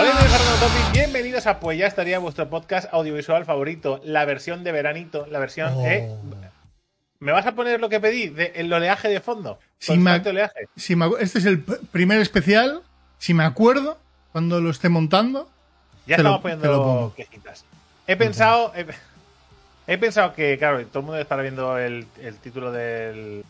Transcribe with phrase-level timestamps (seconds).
[0.00, 0.92] Hola, soy Fernando Topi.
[0.98, 5.74] Bienvenidos a Pues ya estaría vuestro podcast audiovisual favorito, la versión de veranito, la versión.
[5.76, 5.84] Oh.
[5.86, 6.10] ¿eh?
[7.18, 8.28] ¿Me vas a poner lo que pedí?
[8.28, 9.58] De, el oleaje de fondo.
[9.78, 10.68] Si me, oleaje.
[10.74, 12.80] si me acu- este es el primer especial.
[13.18, 13.98] Si me acuerdo,
[14.32, 15.50] cuando lo esté montando.
[16.06, 17.66] Ya estamos lo poniendo quejitas.
[18.06, 18.72] He pensado.
[18.74, 18.86] He,
[19.86, 23.44] he pensado que, claro, todo el mundo estará viendo el, el título del,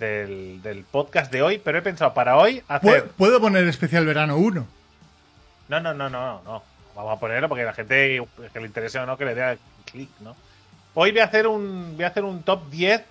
[0.00, 3.06] del, del podcast de hoy, pero he pensado para hoy hacer.
[3.16, 4.66] Puedo poner especial verano 1.
[5.68, 6.62] No, no, no, no, no.
[6.94, 10.10] Vamos a ponerlo porque la gente que le interese o no, que le dé clic,
[10.20, 10.34] ¿no?
[10.94, 13.02] Hoy voy a hacer un voy a hacer un top 10,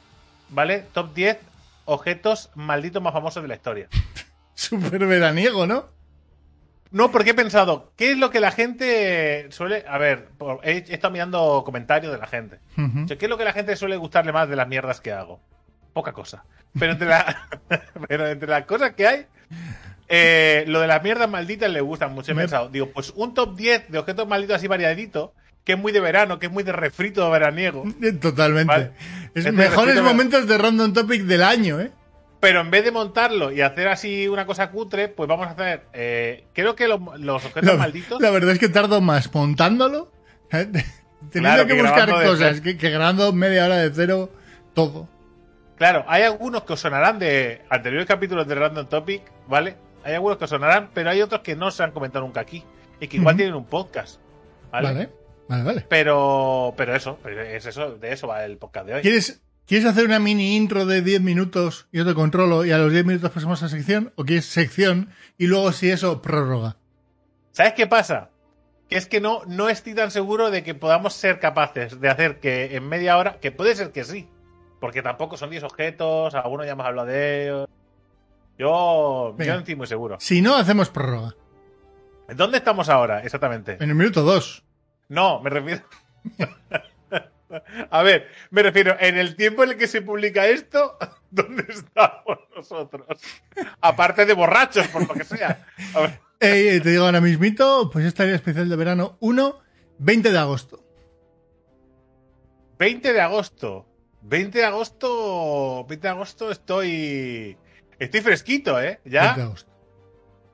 [0.49, 0.85] ¿vale?
[0.93, 1.37] Top 10
[1.85, 3.87] objetos malditos más famosos de la historia.
[4.55, 5.85] Súper veraniego, ¿no?
[6.91, 9.83] No, porque he pensado, ¿qué es lo que la gente suele.
[9.87, 10.29] A ver,
[10.63, 12.59] he, estado mirando comentarios de la gente.
[12.77, 15.11] O sea, ¿Qué es lo que la gente suele gustarle más de las mierdas que
[15.11, 15.41] hago?
[15.93, 16.45] Poca cosa.
[16.79, 17.49] Pero entre, la-
[18.07, 19.27] pero entre las cosas que hay,
[20.07, 22.31] eh, lo de las mierdas malditas le gustan mucho.
[22.31, 25.79] He Me- pensado, digo, pues un top 10 de objetos malditos así variadito, que es
[25.79, 27.83] muy de verano, que es muy de refrito veraniego.
[28.01, 28.67] Eh, Totalmente.
[28.71, 28.91] Vale.
[29.33, 31.91] Es Este mejores momentos de Random Topic del año, ¿eh?
[32.39, 35.85] Pero en vez de montarlo y hacer así una cosa cutre, pues vamos a hacer.
[35.93, 38.21] eh, creo que lo- los objetos La, malditos.
[38.21, 40.11] la verdad es que tardo más montándolo.
[40.51, 40.67] ¿eh?
[41.31, 44.29] Teniendo Claro, que que buscar cosas, que, que grabando media hora de cero,
[44.75, 45.09] todo.
[45.77, 49.75] Claro, hay algunos que os sonarán de anteriores capítulos de Random Topic, ¿vale?
[50.05, 52.63] Hay algunos que sonarán, pero hay otros que no se han comentado nunca aquí.
[52.99, 54.21] Y que igual tienen un podcast.
[54.71, 54.87] ¿vale?
[54.87, 55.09] Vale,
[55.49, 55.85] vale, vale.
[55.89, 59.01] Pero, pero eso, es eso, de eso va el podcast de hoy.
[59.01, 61.87] ¿Quieres, ¿Quieres hacer una mini intro de 10 minutos?
[61.91, 64.13] Yo te controlo y a los 10 minutos pasamos a sección.
[64.15, 66.77] ¿O quieres sección y luego, si eso, prórroga?
[67.51, 68.29] ¿Sabes qué pasa?
[68.87, 72.39] Que es que no, no estoy tan seguro de que podamos ser capaces de hacer
[72.39, 74.29] que en media hora, que puede ser que sí,
[74.79, 77.69] porque tampoco son 10 objetos, algunos ya hemos hablado de ellos.
[78.57, 80.17] Yo, yo no estoy muy seguro.
[80.19, 81.35] Si no, hacemos prórroga.
[82.35, 83.77] ¿Dónde estamos ahora, exactamente?
[83.79, 84.63] En el minuto 2.
[85.09, 85.83] No, me refiero.
[87.91, 90.97] A ver, me refiero, en el tiempo en el que se publica esto,
[91.29, 93.05] ¿dónde estamos nosotros?
[93.81, 95.65] Aparte de borrachos, por lo que sea.
[95.93, 99.59] A ver, Eh, te digo ahora mismito, pues estaría especial de verano 1,
[99.99, 100.83] 20 de agosto.
[102.79, 103.85] 20 de agosto.
[104.23, 105.85] 20 de agosto.
[105.87, 107.57] 20 de agosto estoy.
[107.99, 108.99] Estoy fresquito, ¿eh?
[109.03, 109.31] 20 de Ya.
[109.33, 109.71] agosto.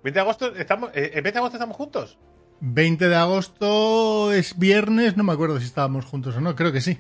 [0.04, 0.90] 20 de agosto estamos.
[0.94, 2.18] eh, ¿En 20 de agosto estamos juntos?
[2.62, 6.82] 20 de agosto es viernes, no me acuerdo si estábamos juntos o no, creo que
[6.82, 7.00] sí.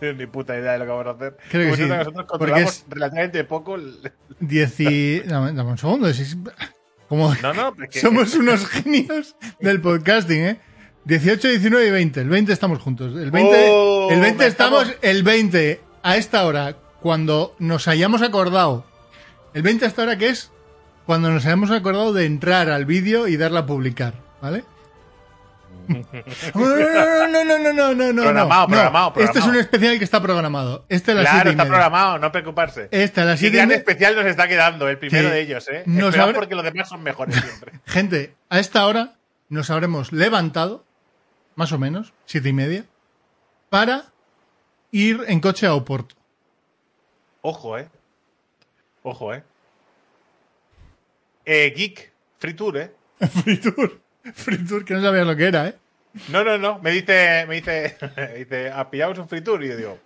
[0.00, 1.36] Ni puta idea de lo que vamos a hacer.
[1.50, 3.74] Creo que Como sí, siento Nosotros porque controlamos es- relativamente poco.
[3.76, 5.20] el- 10 y...
[5.26, 6.08] Dame, dame un segundo.
[6.08, 6.36] es-
[7.08, 8.00] Como No, no, porque.
[8.00, 10.60] somos unos genios del podcasting, ¿eh?
[11.04, 12.20] 18, 19 y 20.
[12.20, 13.14] El 20 estamos juntos.
[13.16, 14.82] El 20, Oh, el 20 me estamos...
[14.88, 18.86] estamos- El 20 a esta hora, cuando nos hayamos acordado.
[19.54, 20.50] El 20 a esta hora que es
[21.06, 24.64] cuando nos hayamos acordado de entrar al vídeo y darle a publicar, ¿vale?
[26.54, 28.22] No, no, no, no, no, no, no.
[28.22, 28.68] Programado, no.
[28.68, 29.50] programado, Este es programado.
[29.52, 30.84] un especial que está programado.
[30.88, 32.88] Este a las Claro, siete está programado, no preocuparse.
[32.90, 33.78] Este a las Y 7 y gran media.
[33.78, 35.34] especial nos está quedando, el primero Sí.
[35.34, 35.82] de ellos, ¿eh?
[35.86, 37.72] Nos habrá- porque los demás son mejores siempre.
[37.86, 39.14] Gente, a esta hora
[39.48, 40.84] nos habremos levantado,
[41.56, 42.84] más o menos, siete y media,
[43.68, 44.04] para
[44.92, 46.14] ir en coche a Oporto.
[47.40, 47.88] Ojo, ¿eh?
[49.02, 49.42] Ojo, ¿eh?
[51.44, 52.92] Eh, Geek, Free Tour, ¿eh?
[53.42, 54.00] Free Tour.
[54.34, 55.74] Free Tour, que no sabía lo que era, ¿eh?
[56.28, 56.78] No, no, no.
[56.78, 59.64] Me dice, me dice, me dice, ¿ah, pillamos un Free Tour?
[59.64, 59.98] Y yo digo,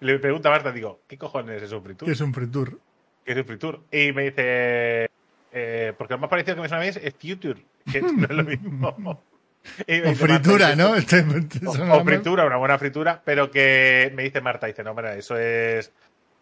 [0.00, 2.06] le pregunta a Marta, digo, ¿qué cojones es un Free Tour?
[2.06, 2.78] Que es un Free Tour.
[3.24, 3.80] ¿Qué es un Free Tour?
[3.90, 5.08] Y me dice,
[5.52, 8.30] eh, porque lo más parecido que me suena a mí es, Future, que no es
[8.30, 8.88] lo mismo.
[8.98, 10.96] O fritura, ¿y ¿no?
[10.96, 15.14] Este- este O, fritura, una buena fritura, pero que me dice Marta, dice, no, mira,
[15.14, 15.92] eso es,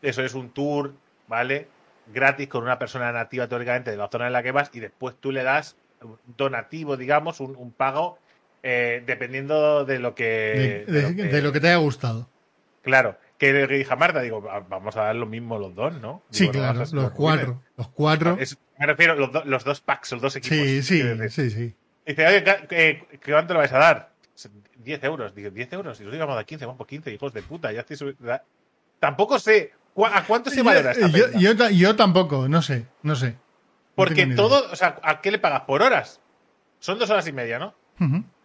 [0.01, 0.95] eso es un tour,
[1.31, 1.69] ¿vale?
[2.13, 5.15] Gratis con una persona nativa teóricamente de la zona en la que vas y después
[5.21, 8.19] tú le das un donativo, digamos, un, un pago
[8.63, 10.85] eh, dependiendo de lo que...
[10.87, 12.29] de, de- de lo que te haya gustado.
[12.83, 15.95] Claro, que le dije a Marta, digo, "Va- vamos a dar lo mismo los dos,
[16.01, 16.23] ¿no?
[16.31, 17.63] Sí, Digo, claro, vamos los cuatro.
[17.77, 18.37] Los cuatro.
[18.41, 20.57] Es- me refiero los, do- los dos packs, los dos equipos.
[20.59, 21.75] Sí, sí, sí, sí.
[22.07, 24.11] Dice, oye, ¿qué- qué- ¿qué ¿cuánto le vais a dar?
[24.77, 25.35] 10 euros.
[25.35, 26.01] Digo, 10 euros.
[26.01, 27.71] Y nosotros íbamos a 15, vamos por 15, hijos de puta.
[27.73, 28.17] Ya estoy
[28.99, 33.15] Tampoco sé ¿cu- a cuánto se valora esta yo, yo, yo tampoco, no sé, no
[33.17, 33.37] sé.
[33.95, 35.63] Porque todo, o sea, ¿a qué le pagas?
[35.63, 36.21] Por horas.
[36.79, 37.75] Son dos horas y media, ¿no?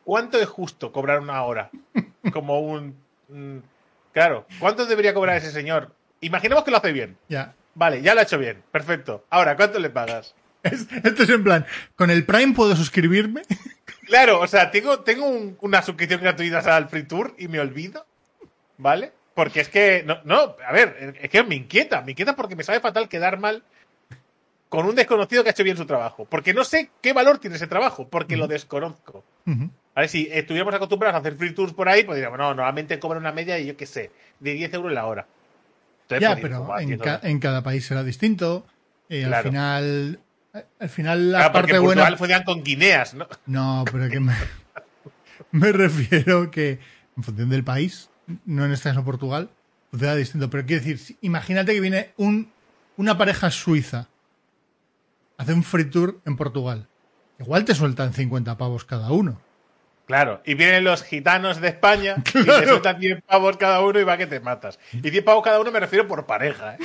[0.03, 1.69] ¿Cuánto es justo cobrar una hora?
[2.33, 2.95] Como un...
[3.29, 3.57] mm,
[4.11, 5.93] claro, ¿cuánto debería cobrar ese señor?
[6.21, 7.17] Imaginemos que lo hace bien.
[7.29, 7.53] Ya.
[7.73, 8.63] Vale, ya lo ha hecho bien.
[8.71, 9.25] Perfecto.
[9.29, 10.33] Ahora, ¿cuánto le pagas?
[10.63, 11.65] Es- Esto es en plan,
[11.95, 13.43] ¿con el Prime puedo suscribirme?
[14.07, 18.05] Claro, o sea, tengo, tengo un- una suscripción gratuita al Free Tour y me olvido,
[18.77, 19.13] ¿vale?
[19.35, 22.63] Porque es que, no, no, a ver, es que me inquieta, me inquieta porque me
[22.63, 23.63] sabe fatal quedar mal
[24.69, 26.25] con un desconocido que ha hecho bien su trabajo.
[26.25, 29.23] Porque no sé qué valor tiene ese trabajo, porque lo desconozco.
[29.93, 32.97] A ver, si estuviéramos acostumbrados a hacer free tours por ahí, pues diríamos, no, normalmente
[32.99, 35.27] cobran una media y yo qué sé, de 10 euros la hora.
[36.03, 37.25] Entonces, Ya, pues, pero "Buah, en, 10 ca- euros".
[37.25, 38.65] en cada país será distinto.
[39.09, 40.19] Y al final.
[40.79, 42.01] Al final la Claro, porque parte en buena.
[42.03, 43.27] Portugal funcionan con guineas, ¿no?
[43.45, 44.33] No, pero que me,
[45.51, 46.79] me refiero que
[47.17, 48.09] en función del país,
[48.45, 49.49] no en este caso Portugal,
[49.91, 50.49] funciona distinto.
[50.49, 52.51] Pero quiero decir, imagínate que viene un,
[52.97, 54.07] una pareja suiza,
[55.37, 56.87] hace un free tour en Portugal.
[57.39, 59.41] Igual te sueltan 50 pavos cada uno.
[60.05, 64.03] Claro, y vienen los gitanos de España y te sueltan 10 pavos cada uno y
[64.03, 64.79] va que te matas.
[64.91, 66.79] Y 10 pavos cada uno me refiero por pareja, ¿eh?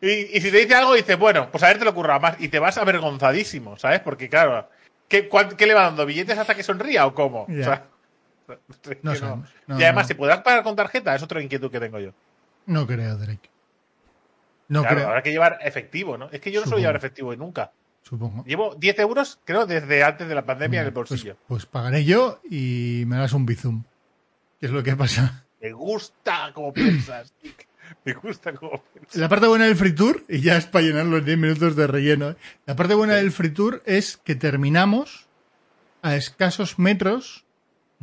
[0.02, 2.36] y, y si te dice algo, dices, bueno, pues a ver te lo ocurra más.
[2.38, 4.00] Y te vas avergonzadísimo, ¿sabes?
[4.00, 4.68] Porque, claro,
[5.08, 6.04] ¿qué, qué le va dando?
[6.04, 7.44] ¿Billetes hasta que sonría o cómo?
[7.44, 7.84] O sea,
[9.02, 9.48] No que sabemos.
[9.66, 10.08] No, y además, no.
[10.08, 11.14] ¿se podrá pagar con tarjeta?
[11.14, 12.12] Es otra inquietud que tengo yo.
[12.66, 13.50] No creo, Drake.
[14.68, 16.28] No claro, creo, habrá que llevar efectivo, ¿no?
[16.30, 17.72] Es que yo no suelo llevar efectivo nunca.
[18.02, 18.44] supongo.
[18.44, 21.36] Llevo 10 euros, creo, desde antes de la pandemia en el Pues, bolsillo.
[21.46, 23.84] pues pagaré yo y me das un bizum.
[24.60, 25.44] ¿Qué es lo que pasa?
[25.60, 27.32] Me gusta cómo piensas.
[28.06, 29.16] Me gusta cómo piensas.
[29.16, 31.86] La parte buena del free tour, y ya es para llenar los 10 minutos de
[31.86, 32.36] relleno, ¿eh?
[32.64, 35.26] la parte buena del free tour es que terminamos
[36.00, 37.43] a escasos metros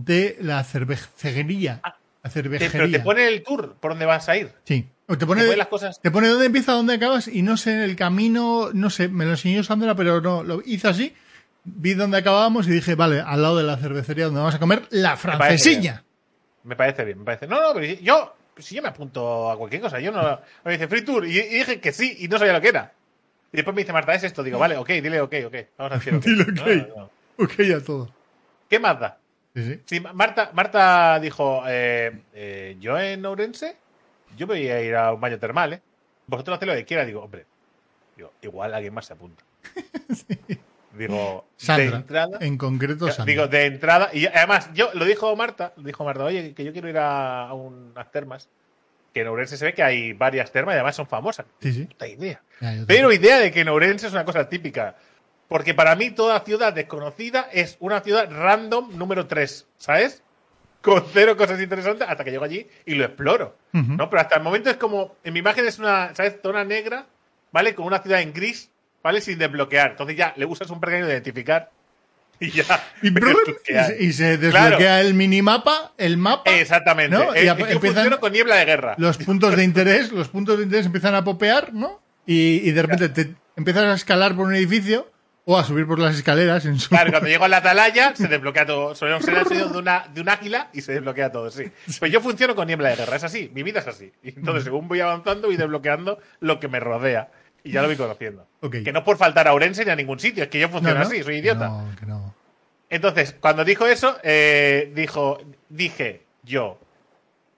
[0.05, 1.81] de la cervecería.
[2.29, 2.71] Cervejería.
[2.71, 4.51] pero te pone el tour por dónde vas a ir.
[4.63, 4.87] Sí.
[5.07, 5.99] O te Te pone, pone las cosas.
[5.99, 9.25] te pone dónde empieza, dónde acabas, y no sé, en el camino, no sé, me
[9.25, 11.13] lo enseñó Sandra, pero no, lo hice así.
[11.63, 14.83] Vi dónde acabábamos y dije, vale, al lado de la cervecería donde vamos a comer,
[14.91, 16.03] la parece francesiña.
[16.63, 17.47] Me parece bien, me parece.
[17.47, 20.39] No, no, pero yo, si yo me apunto a cualquier cosa, yo no.
[20.63, 22.93] Me dice free tour y, y dije que sí y no sabía lo que era.
[23.51, 24.43] Y después me dice Marta, es esto.
[24.43, 25.55] Digo, vale, ok, dile ok, ok.
[25.77, 26.23] Vamos a decir ok.
[26.25, 26.67] Dile No, ok.
[26.89, 27.43] no, no.
[27.43, 28.13] Ok, a todo.
[28.69, 29.17] ¿Qué más da?
[29.55, 29.81] Sí, sí.
[29.85, 33.75] Sí, Marta, Marta dijo, eh, eh, yo en Ourense,
[34.37, 35.81] yo me voy a ir a un baño termal, ¿eh?
[36.27, 37.03] Vosotros haced lo que quiera.
[37.05, 37.45] Digo, hombre,
[38.15, 39.43] digo, igual alguien más se apunta.
[40.93, 42.37] Digo, de Sandra, entrada.
[42.41, 43.25] en concreto Sandra.
[43.25, 44.09] Digo, de entrada.
[44.11, 47.47] Y además, yo lo dijo Marta, lo dijo Marta, oye, que yo quiero ir a,
[47.47, 48.49] a unas termas.
[49.13, 51.45] Que en Ourense se ve que hay varias termas y además son famosas.
[51.61, 51.85] Sí, sí.
[51.85, 52.41] Puta idea.
[52.59, 54.95] Ya, Pero idea de que en Ourense es una cosa típica.
[55.51, 60.23] Porque para mí toda ciudad desconocida es una ciudad random número 3, ¿sabes?
[60.81, 63.57] Con cero cosas interesantes hasta que llego allí y lo exploro.
[63.73, 63.95] Ujú.
[63.97, 64.09] ¿no?
[64.09, 66.37] Pero hasta el momento es como, en mi imagen es una, ¿sabes?
[66.41, 67.05] Zona negra,
[67.51, 67.75] ¿vale?
[67.75, 68.69] Con una ciudad en gris,
[69.03, 69.19] ¿vale?
[69.19, 69.91] Sin desbloquear.
[69.91, 71.69] Entonces ya le usas un pequeño de identificar
[72.39, 72.63] y ya.
[73.01, 73.35] Y, brrr,
[73.99, 77.13] y se- desbloquea el minimapa, el mapa, Exactamente.
[77.13, 77.35] ¿no?
[77.35, 78.95] Y yo empiezan con niebla de guerra.
[78.97, 82.01] los puntos de interés, los puntos de interés empiezan a popear, ¿no?
[82.25, 85.10] Y, y de repente te empiezas a escalar por un edificio
[85.45, 86.89] o a subir por las escaleras en su...
[86.89, 88.93] Claro, cuando llego a la atalaya se desbloquea todo.
[88.95, 91.63] Será el sonido de, una, de un águila y se desbloquea todo, sí.
[91.99, 94.11] Pues yo funciono con niebla de guerra, es así, mi vida es así.
[94.23, 97.31] Y entonces, según voy avanzando, voy desbloqueando lo que me rodea.
[97.63, 98.47] Y ya lo voy conociendo.
[98.71, 100.73] Que no es por faltar a Orense ni a ningún sitio, es que yo No,
[100.73, 101.67] funciono no, así, soy idiota.
[101.69, 102.33] No, que no.
[102.89, 105.39] Entonces, cuando dijo eso, eh, dijo,
[105.69, 106.79] dije yo,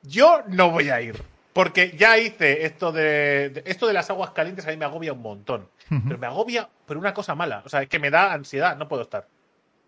[0.04, 1.22] yo no voy a ir.
[1.54, 5.14] Porque ya hice esto de, de- esto de las aguas calientes, a mí me agobia
[5.14, 5.70] un montón.
[6.08, 7.62] Pero me agobia por una cosa mala.
[7.66, 9.28] O sea, es que me da ansiedad, no puedo estar.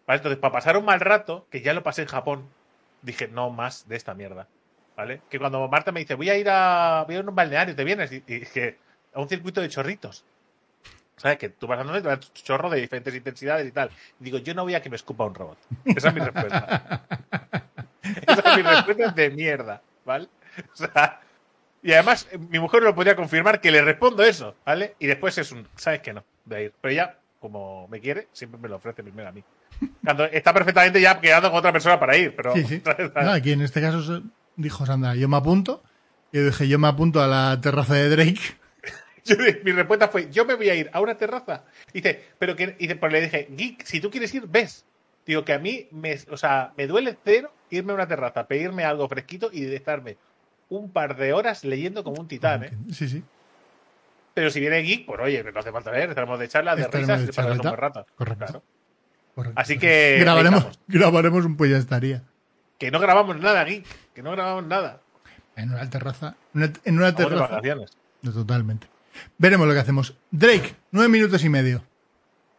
[0.06, 0.18] ¿Vale?
[0.18, 2.48] Entonces, para pasar un mal rato, que ya lo pasé en Japón,
[3.02, 4.48] dije, no más de esta mierda.
[4.96, 5.22] ¿Vale?
[5.30, 7.75] Que cuando Marta me dice, voy a ir a, voy a, ir a un balneario,
[7.75, 8.12] ¿te vienes?
[8.12, 8.78] Y, y dije,
[9.13, 10.25] a un circuito de chorritos.
[11.18, 11.38] ¿Sabes?
[11.38, 13.90] Que tú vas andando y te chorro de diferentes intensidades y tal.
[14.19, 15.57] Y digo, yo no voy a que me escupa un robot.
[15.85, 17.06] Esa es mi respuesta.
[18.28, 20.28] Esa es mi respuesta de mierda, ¿vale?
[20.74, 21.21] O sea,
[21.85, 24.95] y además, eh, mi mujer lo podría confirmar que le respondo eso, ¿vale?
[24.99, 26.23] Y después es un, ¿sabes que no?
[26.44, 26.73] De ir.
[26.81, 29.44] Pero ella, como me quiere, siempre me lo ofrece primero a mí.
[30.04, 32.54] Cuando está perfectamente ya quedando con otra persona para ir, pero.
[32.54, 32.81] Sí, sí.
[32.83, 33.11] ¿sabes?
[33.13, 34.23] No, aquí en este caso
[34.56, 35.83] dijo Sandra, yo me apunto.
[36.31, 38.39] Y yo dije, yo me apunto a la terraza de Drake.
[39.23, 41.63] Yo- mi respuesta fue, yo me voy a ir a una terraza.
[41.92, 44.85] Dice, pero que, dice, pues le dije, Geek, si tú quieres ir, ves.
[45.25, 48.83] Digo que a mí, me, o sea, me duele cero irme a una terraza, pedirme
[48.83, 50.18] algo fresquito y estarme
[50.69, 52.72] un par de horas leyendo como un titán, ¿eh?
[52.92, 53.24] Sí, sí.
[54.34, 57.10] Pero si viene Geek, pues oye, no hace falta ver, estaremos de charla, de Estaremos
[57.10, 57.69] risas de charleta.
[57.69, 58.06] buen rato.
[58.16, 58.45] Correcto.
[58.45, 58.64] Claro.
[59.34, 59.62] correcto.
[59.62, 60.80] Así que Grabaremos, estamos.
[60.88, 62.24] grabaremos un pues ya estaría.
[62.78, 65.00] Que no grabamos nada, Geek, que no grabamos nada.
[65.56, 66.36] En una terraza.
[66.54, 67.62] en una terraza.
[68.22, 68.88] No, Totalmente.
[69.38, 70.16] Veremos lo que hacemos.
[70.31, 71.81] Drake, nueve minutos y medio.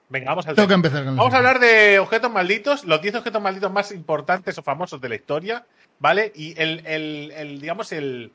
[0.09, 3.17] Venga, vamos al Tengo que empezar con Vamos a hablar de objetos malditos, los 10
[3.17, 5.67] objetos malditos más importantes o famosos de la historia,
[5.99, 6.33] ¿vale?
[6.35, 8.33] Y el, el- el, digamos, el,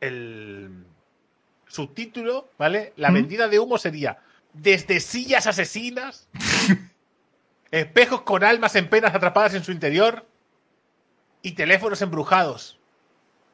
[0.00, 0.84] el
[1.66, 2.92] subtítulo, ¿vale?
[2.96, 3.14] La ¿Mm?
[3.14, 4.18] vendida de humo sería
[4.52, 6.28] desde sillas asesinas,
[7.70, 10.26] espejos con almas en penas atrapadas en su interior
[11.42, 12.78] y teléfonos embrujados.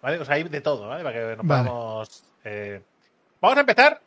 [0.02, 0.18] ¿Vale?
[0.18, 1.02] O sea, hay de todo, ¿vale?
[1.02, 1.68] Para que nos Vale.
[1.68, 2.24] podamos...
[2.44, 2.82] eh,
[3.40, 4.00] Vamos a empezar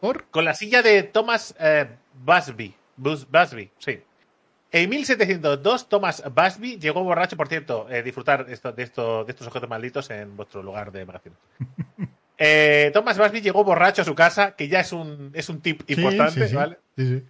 [0.00, 0.26] ¿Por?
[0.26, 2.74] Con la silla de Thomas eh, Busby.
[2.96, 4.00] Bus- Busby, sí.
[4.70, 9.46] En 1702, Thomas Busby llegó borracho, por cierto, eh, disfrutar esto- de, esto- de estos
[9.46, 11.38] objetos malditos en vuestro lugar de vacaciones.
[12.40, 15.82] Eh, Thomas Busby llegó borracho a su casa, que ya es un, es un tip
[15.88, 16.54] Sí, importante, sí, sí.
[16.54, 16.78] ¿vale?
[16.96, 17.24] Sí, sí.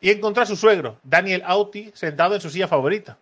[0.00, 3.16] Y encontró a su suegro, Daniel Auti, sentado en su silla favorita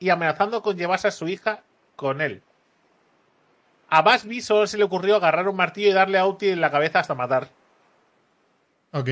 [0.00, 1.62] y amenazando con llevarse a su hija
[1.94, 2.42] con él.
[3.90, 6.72] A Busby solo se le ocurrió agarrar un martillo y darle a Auti en la
[6.72, 7.48] cabeza hasta matar.
[8.90, 9.08] Ok.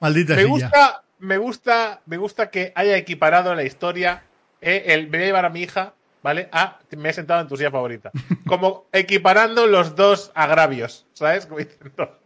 [0.00, 0.50] Maldita Me silla.
[0.50, 4.22] gusta, me gusta, me gusta que haya equiparado la historia.
[4.60, 6.48] eh, el me voy a llevar a mi hija, ¿vale?
[6.52, 8.10] A me he sentado en tu silla favorita.
[8.46, 11.46] Como equiparando los dos agravios, ¿sabes?
[11.46, 12.18] Como diciendo.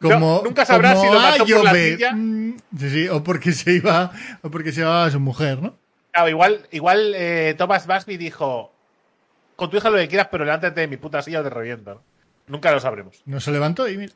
[0.00, 1.92] Como, No, nunca sabrás como si lo mató A, por la B.
[1.96, 2.12] silla.
[2.14, 5.74] Mm, Sí, sí, o porque se iba, o porque se llevaba a su mujer, ¿no?
[6.12, 8.72] Claro, igual, igual eh, Thomas Busby dijo:
[9.56, 11.94] Con tu hija lo que quieras, pero levántate de mi puta silla o te reviento.
[11.94, 12.02] ¿no?
[12.46, 13.20] Nunca lo sabremos.
[13.26, 14.12] No se levantó y mira.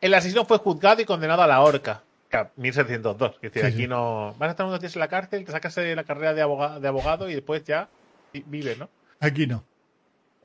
[0.00, 2.02] El asesino fue juzgado y condenado a la horca.
[2.32, 3.34] Claro, 1702.
[3.36, 3.86] Es decir, Sí, aquí sí.
[3.86, 4.34] no.
[4.38, 6.80] Vas a estar unos días en la cárcel, te sacas de la carrera de abogado,
[6.80, 7.88] de abogado y después ya
[8.32, 8.88] vi- vive, ¿no?
[9.20, 9.62] Aquí no.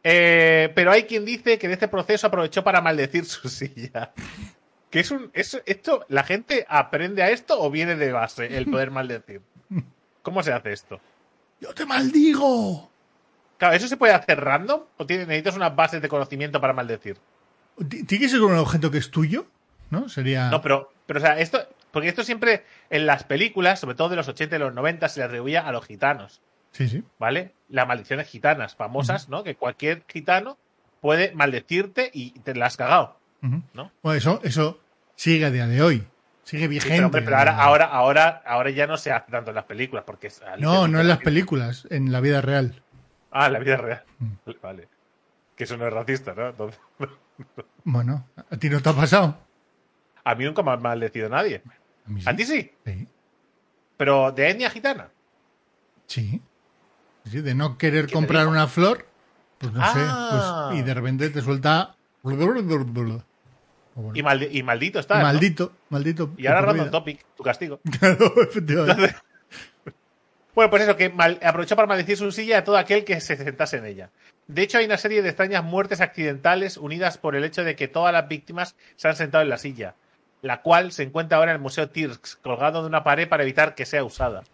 [0.04, 4.12] Eh, pero hay quien dice que en este proceso aprovechó para maldecir su silla.
[4.90, 5.32] Que es un.
[5.34, 9.42] es- esto, ¿La gente aprende a esto o viene de base el poder maldecir?
[10.22, 11.00] ¿Cómo se hace esto?
[11.62, 12.92] ¡Yo te maldigo!
[13.58, 14.82] Claro, ¿eso se puede hacer random?
[14.98, 17.18] ¿O tiene- necesitas unas bases de conocimiento para maldecir?
[17.90, 19.46] Ti- ¿Tiene que ser un objeto que es tuyo?
[19.90, 20.10] ¿No?
[20.10, 20.50] Sería.
[20.50, 21.60] No, pero, pero o sea, esto.
[21.92, 25.20] Porque esto siempre en las películas, sobre todo de los 80 y los 90, se
[25.20, 26.42] le atribuía a los gitanos,
[26.72, 27.04] Sí, sí.
[27.18, 27.54] ¿vale?
[27.70, 29.44] Las maldiciones gitanas famosas, ¿no?
[29.44, 30.58] Que cualquier gitano
[31.02, 33.18] puede maldecirte y te la has cagado.
[33.74, 33.92] ¿No?
[34.04, 34.80] Bueno, eso, eso
[35.16, 36.04] sigue a día de hoy.
[36.44, 36.96] Sigue Sí, vigente.
[36.96, 40.04] pero, hombre, pero ahora, ahora, ahora, ahora ya no se hace tanto en las películas,
[40.06, 42.82] porque es- No, no en las películas, en la vida real.
[43.32, 44.04] Ah, en la vida real.
[44.20, 44.34] Mm.
[44.62, 44.88] Vale.
[45.56, 46.50] Que eso no es racista, ¿no?
[46.50, 46.80] Entonces,
[47.84, 49.38] Bueno, ¿a ti no te ha pasado?
[50.32, 51.62] A mí nunca me ha maldecido nadie.
[52.06, 52.30] A mí sí.
[52.30, 53.08] A ti sí, Sí.
[53.98, 55.10] pero de etnia gitana.
[56.08, 56.42] Sí.
[57.26, 59.06] Sí, de no querer comprar una flor,
[59.58, 59.94] pues no Ah.
[59.94, 61.96] sé, pues, y de repente te suelta.
[62.24, 62.44] Bueno,
[64.14, 65.18] Y, maldi- y maldito está.
[65.18, 65.24] ¿no?
[65.24, 66.32] maldito, maldito.
[66.38, 67.80] Y ahora random topic, tu castigo.
[68.00, 69.16] Claro, efectivamente.
[70.54, 73.36] Bueno, pues eso, que mal- aprovechó para maldecir su silla a todo aquel que se
[73.36, 74.10] sentase en ella.
[74.48, 77.88] De hecho, hay una serie de extrañas muertes accidentales unidas por el hecho de que
[77.88, 79.96] todas las víctimas se han sentado en la silla,
[80.42, 83.76] la cual se encuentra ahora en el Museo Tirks, colgado de una pared para evitar
[83.76, 84.44] que sea usada.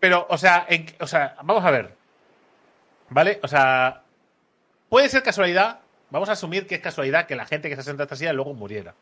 [0.00, 1.94] Pero, o sea, en- o sea, vamos a ver.
[3.10, 3.38] ¿Vale?
[3.42, 4.02] O sea,
[4.88, 5.80] puede ser casualidad.
[6.10, 8.32] Vamos a asumir que es casualidad que la gente que se senta en esta silla
[8.32, 8.94] luego muriera.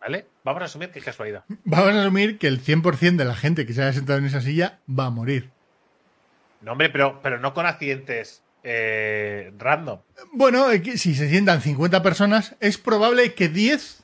[0.00, 0.26] ¿Vale?
[0.44, 1.44] Vamos a asumir que es casualidad.
[1.64, 4.40] Vamos a asumir que el 100% de la gente que se haya sentado en esa
[4.40, 5.50] silla va a morir.
[6.60, 10.00] No, hombre, pero, pero no con accidentes eh, random.
[10.32, 14.02] Bueno, si se sientan 50 personas, es probable que 10.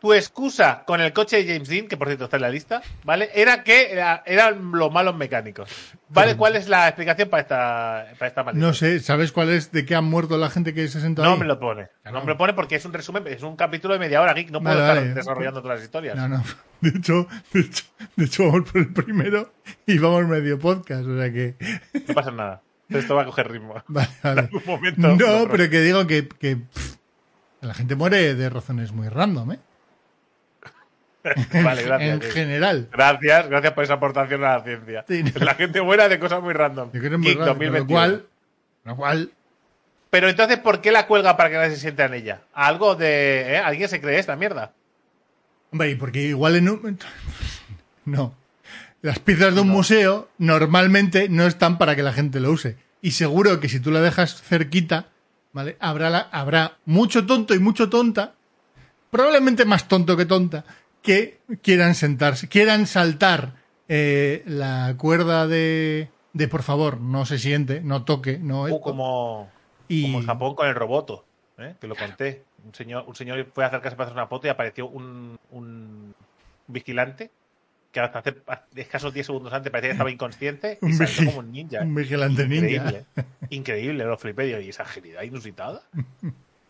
[0.00, 2.82] Tu excusa con el coche de James Dean, que por cierto está en la lista,
[3.02, 3.30] ¿vale?
[3.34, 5.68] Era que era- eran los malos mecánicos.
[6.08, 6.36] ¿Vale?
[6.36, 8.68] ¿Cuál es la explicación para esta, para esta maldición?
[8.68, 11.32] No sé, ¿sabes cuál es de qué han muerto la gente que se sentó No
[11.32, 11.38] ahí?
[11.40, 11.88] me lo pone.
[12.04, 14.50] No me lo pone porque es un resumen, es un capítulo de media hora, Geek.
[14.52, 15.14] No puedo Vale, estar vale.
[15.14, 16.14] desarrollando todas las historias.
[16.16, 16.44] No, no.
[16.80, 17.84] De hecho, de hecho,
[18.14, 19.52] de hecho, vamos por el primero
[19.84, 21.56] y vamos medio podcast, o sea que.
[22.06, 22.62] No pasa nada.
[22.88, 23.74] Esto va a coger ritmo.
[23.88, 24.48] Vale, vale.
[24.52, 25.08] Un momento.
[25.08, 26.96] No, pero que digo que, que, pff,
[27.60, 29.58] la gente muere de razones muy random, ¿eh?
[31.64, 32.24] Vale, gracias.
[32.24, 32.88] en general.
[32.92, 35.04] Gracias, gracias por esa aportación a la ciencia.
[35.06, 35.44] Sí, no.
[35.44, 36.90] La gente muera de cosas muy random.
[36.92, 37.88] Yo creo que es muy raro, con lo 2021.
[37.94, 38.26] cual,
[38.84, 39.32] lo cual,
[40.10, 42.40] Pero entonces, ¿por qué la cuelga para que nadie se sienta en ella?
[42.54, 43.54] Algo de.
[43.54, 43.58] ¿eh?
[43.58, 44.72] ¿Alguien se cree esta mierda?
[45.70, 46.98] hombre, y porque igual en un...
[48.06, 48.34] No.
[49.02, 52.76] Las piezas de un museo normalmente no están para que la gente lo use.
[53.00, 55.06] Y seguro que si tú la dejas cerquita,
[55.52, 55.76] ¿vale?
[55.80, 58.34] Habrá, la- habrá mucho tonto y mucho tonta,
[59.10, 60.64] probablemente más tonto que tonta,
[61.02, 63.54] que quieran sentarse, quieran saltar
[63.88, 69.48] eh, la cuerda de, de por favor, no se siente, no toque, no Uh, como,
[69.86, 71.24] y como en Japón con el roboto,
[71.58, 71.74] ¿eh?
[71.80, 72.42] que lo conté.
[72.66, 76.12] Un señor, un señor fue a acercarse para hacer una foto y apareció un, un
[76.66, 77.30] vigilante
[77.90, 78.34] que hasta hace
[78.76, 81.80] escasos 10 segundos antes parecía que estaba inconsciente y saltó como un ninja.
[81.80, 82.66] un vigilante ninja.
[82.68, 83.04] Increíble.
[83.50, 84.44] Increíble, lo flipé.
[84.44, 85.82] Digo, ¿Y esa agilidad inusitada?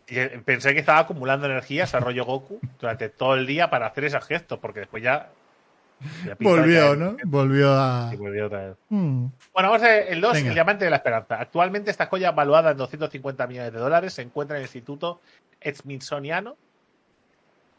[0.07, 3.87] Y eh, pensé que estaba acumulando energías a rollo Goku durante todo el día para
[3.87, 5.31] hacer esos gestos, porque después ya.
[6.39, 7.17] Volvió, ¿no?
[7.25, 8.09] Volvió a...
[8.11, 8.77] Sí, volvió otra vez.
[8.89, 9.27] Mm.
[9.53, 10.49] Bueno, vamos a ver el 2, Venga.
[10.49, 11.41] el diamante de la esperanza.
[11.41, 15.21] Actualmente esta joya valuada en 250 millones de dólares se encuentra en el Instituto
[15.61, 16.57] Smithsoniano.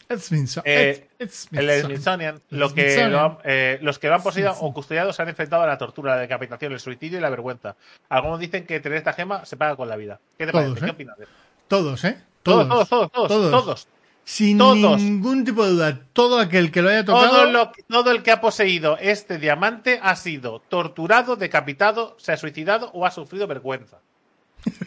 [0.09, 3.11] Eh, El Smithso- Smithsonian, lo que Smithsonian.
[3.11, 5.77] lo han- eh, los que lo han poseído o custodiado se han enfrentado a la
[5.77, 7.75] tortura, la decapitación, el suicidio y la vergüenza.
[8.09, 10.19] Algunos dicen que tener esta gema se paga con la vida.
[10.37, 10.79] ¿Qué te Todos, parece?
[10.79, 10.87] ¿eh?
[10.87, 11.35] ¿Qué opinas de esto?
[11.67, 12.17] Todos, ¿eh?
[12.41, 13.51] todos, Todos, todos, todos, todos.
[13.51, 13.87] todos.
[14.25, 15.01] Sin todos.
[15.01, 17.29] ningún tipo de duda, todo aquel que lo haya tocado.
[17.29, 22.37] Todo, lo, todo el que ha poseído este diamante ha sido torturado, decapitado, se ha
[22.37, 23.97] suicidado o ha sufrido vergüenza.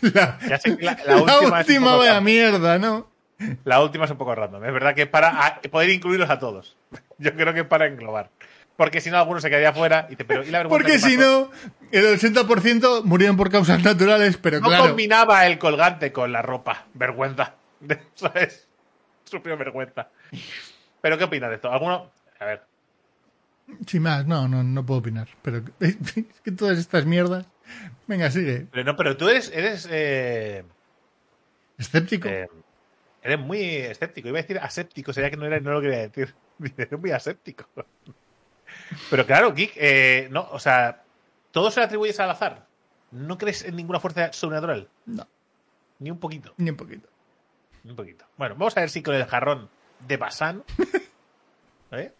[0.00, 1.16] La, Ya sé que la, la
[1.62, 3.08] última, vaya mierda, ¿no?
[3.64, 4.64] La última es un poco random.
[4.64, 6.76] Es verdad que es para poder incluirlos a todos.
[7.18, 8.30] Yo creo que es para englobar.
[8.76, 11.50] Porque si no, alguno se quedaría fuera y dice, pero ¿y la Porque si no,
[11.92, 14.88] el 80% murieron por causas naturales, pero No claro.
[14.88, 16.86] combinaba el colgante con la ropa.
[16.94, 17.54] Vergüenza.
[18.14, 18.66] ¿Sabes?
[19.24, 20.08] Sufrió vergüenza.
[21.00, 21.70] ¿Pero qué opinas de esto?
[21.70, 22.10] ¿Alguno?
[22.40, 22.62] A ver.
[23.86, 25.28] Sin más, no, no, no puedo opinar.
[25.42, 25.96] Pero es
[26.42, 27.46] que todas estas mierdas.
[28.08, 28.66] Venga, sigue.
[28.72, 30.64] Pero no, pero tú eres, eres, eh,
[31.78, 32.28] Escéptico.
[32.28, 32.48] eh,
[33.24, 34.28] eres muy escéptico.
[34.28, 36.34] Iba a decir aséptico, sería que no, era, no lo quería decir.
[36.76, 37.66] Eres muy aséptico.
[39.10, 41.02] Pero claro, Geek, eh, no, o sea,
[41.50, 42.66] todo se lo atribuyes al azar.
[43.10, 44.88] ¿No crees en ninguna fuerza sobrenatural?
[45.06, 45.26] No,
[45.98, 46.52] Ni un poquito.
[46.56, 47.08] ni un poquito.
[47.82, 48.24] Ni un poquito.
[48.36, 49.68] Bueno, vamos a ver si con el jarrón
[50.00, 50.64] de Basano
[51.92, 52.12] ¿eh?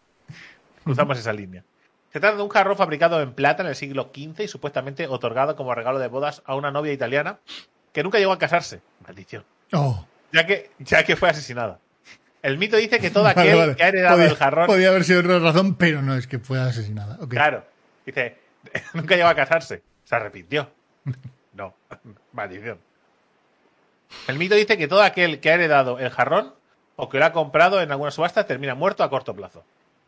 [0.83, 1.63] cruzamos esa línea.
[2.13, 5.55] Se trata de un jarrón fabricado en plata en el siglo XV y supuestamente otorgado
[5.57, 7.39] como regalo de bodas a una novia italiana
[7.91, 8.81] que nunca llegó a casarse.
[9.05, 9.43] Maldición.
[9.73, 11.79] Oh, Ya que, ya que fue asesinada.
[12.41, 13.75] El mito dice que todo aquel vale.
[13.75, 14.67] que ha heredado podía, el jarrón.
[14.67, 17.17] podía haber sido otra razón, pero no es que fue asesinada.
[17.29, 17.65] Claro.
[18.05, 18.37] Dice,
[18.93, 19.81] nunca llegó a casarse.
[20.03, 20.69] Se arrepintió.
[21.53, 21.73] No.
[22.33, 22.77] Maldición.
[24.27, 26.53] El mito dice que todo aquel que ha heredado el jarrón
[26.97, 29.63] o que lo ha comprado en alguna subasta termina muerto a corto plazo.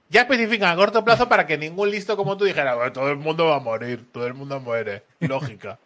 [0.10, 3.16] Ya especifican a corto plazo para que ningún listo como tú dijera, "Bueno, todo el
[3.16, 5.04] mundo va a morir, todo el mundo muere.
[5.22, 5.80] Lógica.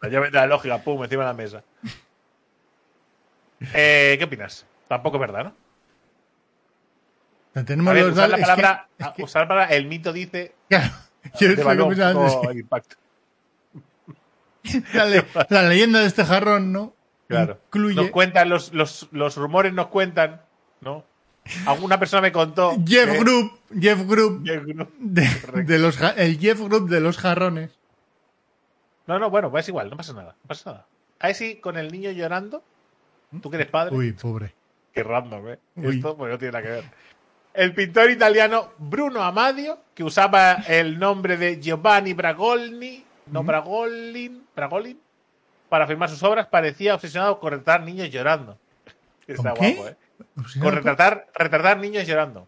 [0.00, 1.62] La llave de la lógica, pum, encima de la mesa.
[3.74, 4.66] Eh, ¿Qué opinas?
[4.88, 5.44] Tampoco es verdad,
[7.54, 7.64] ¿no?
[7.64, 9.86] Tenemos ver, los usar la dal- es que- palabra, es que- usar la palabra el
[9.86, 10.90] mito dice claro,
[12.58, 12.96] impacto.
[14.92, 16.92] la, le- la leyenda de este jarrón, ¿no?
[17.28, 17.58] Claro.
[17.68, 20.42] Incluye Nos cuentan, los, los, los rumores nos cuentan,
[20.80, 21.04] ¿no?
[21.64, 22.72] Alguna persona me contó.
[22.86, 24.92] Jeff que- Group, Jeff Group, Jeff Group.
[24.98, 27.70] de, los, el Jeff Group de los jarrones.
[29.06, 30.34] No, no, bueno, pues es igual, no pasa nada.
[30.42, 30.86] No pasa nada.
[31.20, 32.62] Ahí sí, con el niño llorando,
[33.40, 33.94] tú que eres padre.
[33.94, 34.54] Uy, pobre.
[34.92, 35.58] Qué random, ¿eh?
[35.76, 35.96] Uy.
[35.96, 36.84] Esto pues no tiene nada que ver.
[37.54, 45.00] El pintor italiano Bruno Amadio, que usaba el nombre de Giovanni Bragolini, no Bragolin, Bragolin,
[45.68, 48.58] para firmar sus obras, parecía obsesionado con retratar niños llorando.
[49.26, 49.96] Está ¿Con guapo, ¿eh?
[50.60, 52.46] Con retratar, retratar niños llorando.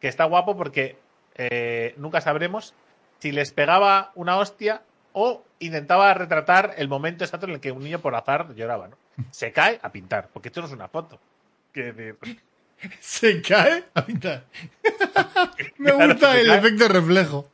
[0.00, 0.98] Que está guapo porque
[1.34, 2.74] eh, nunca sabremos
[3.18, 4.82] si les pegaba una hostia
[5.18, 8.98] o intentaba retratar el momento exacto en el que un niño por azar lloraba, ¿no?
[9.30, 11.18] Se cae a pintar, porque esto no es una foto.
[11.72, 12.38] Quiero decir,
[13.00, 14.44] Se cae a pintar.
[15.78, 16.58] Me Claro, gusta el cae.
[16.58, 17.50] efecto reflejo.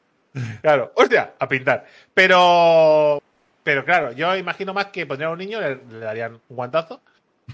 [0.60, 1.86] claro, hostia, a pintar.
[2.12, 3.22] Pero,
[3.62, 7.00] pero claro, yo imagino más que pondrían a un niño, le, le darían un guantazo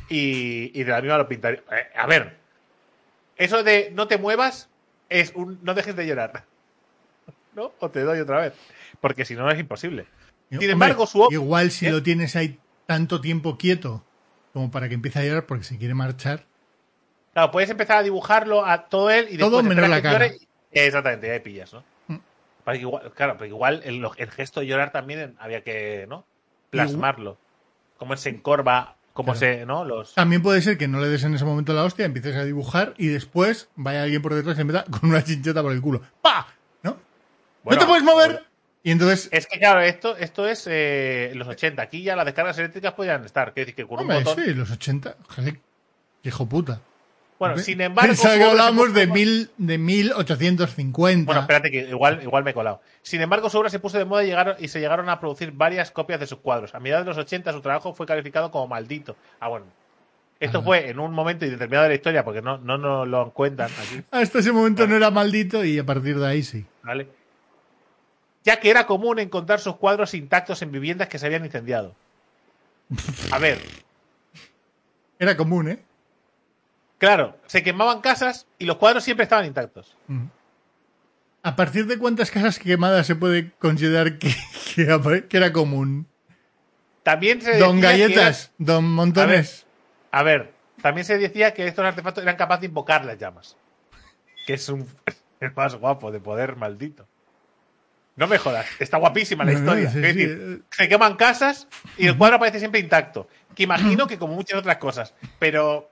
[0.09, 1.61] y, y de la misma lo pintaría.
[1.71, 2.35] Eh, a ver,
[3.37, 4.71] eso de no te muevas
[5.11, 6.45] es un no dejes de llorar.
[7.59, 7.73] ¿No?
[7.81, 8.55] O te doy otra vez.
[9.01, 10.07] Porque si no es imposible.
[10.49, 11.91] Sin Hombre, embargo, su Igual si ¿Eh?
[11.91, 14.05] lo tienes ahí tanto tiempo quieto
[14.53, 16.47] como para que empiece a llorar porque se quiere marchar.
[17.33, 20.27] Claro, puedes empezar a dibujarlo a todo él y después Todo menos la que cara.
[20.29, 20.39] y-
[20.71, 21.83] Exactamente, ahí pillas, ¿no?
[22.09, 22.17] Mm.
[22.65, 26.25] Para que igual, claro, pero igual el, el gesto de llorar también había que, ¿no?
[26.71, 27.39] Plasmarlo.
[27.99, 29.39] Cómo se encorva, cómo Claro.
[29.41, 29.85] se, ¿no?
[29.85, 30.15] Los.
[30.15, 32.95] También puede ser que no le des en ese momento la hostia, empieces a dibujar
[32.97, 36.01] y después vaya alguien por detrás y se meta con una chincheta por el culo.
[36.23, 36.47] ¡Pa!
[37.69, 37.77] ¿No?
[37.77, 38.31] Bueno, ¡No te puedes mover!
[38.33, 38.47] bueno.
[38.83, 41.83] Y entonces, Es que claro, esto, esto es eh, los 80.
[41.83, 43.53] Aquí ya las descargas eléctricas podían estar.
[43.53, 44.45] Quiero decir que con un hombre, botón.
[44.45, 45.17] sí, los 80.
[45.29, 45.55] Joder,
[46.23, 46.81] qué hijo puta.
[47.39, 48.09] Bueno, sin embargo.
[48.09, 51.27] Pensaba que hablábamos de, mil, de 1850.
[51.27, 52.81] Bueno, espérate, que igual, igual me he colado.
[53.03, 55.53] Sin embargo, su obra se puso de moda y, llegaron, y se llegaron a producir
[55.53, 56.75] varias copias de sus cuadros.
[56.75, 59.17] A mediados de los 80 su trabajo fue calificado como maldito.
[59.41, 59.67] Ah, bueno.
[60.41, 60.63] Esto Ah.
[60.63, 64.03] fue en un momento determinado de la historia, porque no, no nos lo cuentan aquí,
[64.13, 66.65] Hasta ese momento no era maldito y a partir de ahí sí.
[66.83, 67.09] ¿vale?
[68.45, 71.95] Ya que era común encontrar sus cuadros intactos en viviendas que se habían incendiado.
[73.33, 73.59] A ver,
[75.19, 75.83] Era común, ¿eh?
[76.99, 79.97] claro, se quemaban casas y los cuadros siempre estaban intactos.
[81.43, 84.35] ¿A partir de cuántas casas quemadas se puede considerar que,
[84.75, 86.07] que- que era común?
[87.03, 89.67] También se Don decía que Galletas, Don Montones.
[90.11, 93.57] A ver, también se decía que estos artefactos eran capaces de invocar las llamas.
[94.47, 94.87] Que es un
[95.41, 97.07] el más guapo de poder maldito.
[98.19, 99.91] No me jodas, está guapísima la No, no, historia.
[99.91, 103.29] sí, Es decir, se queman casas y el cuadro aparece siempre intacto.
[103.55, 105.15] Que imagino que como muchas otras cosas.
[105.39, 105.91] Pero,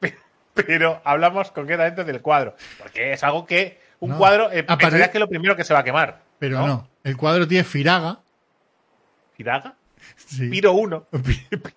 [0.55, 2.57] pero hablamos concretamente del cuadro.
[2.79, 5.65] Porque es algo que un No, cuadro eh, apare- pensarías que es lo primero que
[5.65, 6.21] se va a quemar.
[6.39, 6.89] Pero ¿no?
[7.05, 8.21] el cuadro tiene firaga.
[9.35, 9.75] ¿Firaga?
[10.17, 10.49] Sí.
[10.49, 11.07] Piro 1.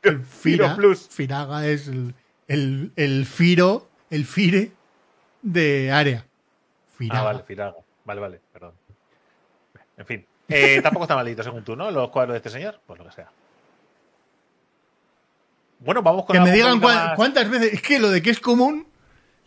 [0.03, 1.07] El Fira, Plus.
[1.09, 2.13] Firaga es el,
[2.47, 4.71] el, el Firo, el Fire
[5.41, 6.25] de área.
[6.97, 7.21] Firaga.
[7.21, 7.75] Ah, vale, Firaga.
[8.05, 8.73] Vale, vale, perdón.
[9.97, 10.25] En fin.
[10.49, 11.91] Eh, tampoco está maldito, según tú, ¿no?
[11.91, 12.79] Los cuadros de este señor.
[12.85, 13.29] Pues lo que sea.
[15.79, 17.73] Bueno, vamos con Que me digan más- cuántas veces.
[17.73, 18.85] Es que lo de que es común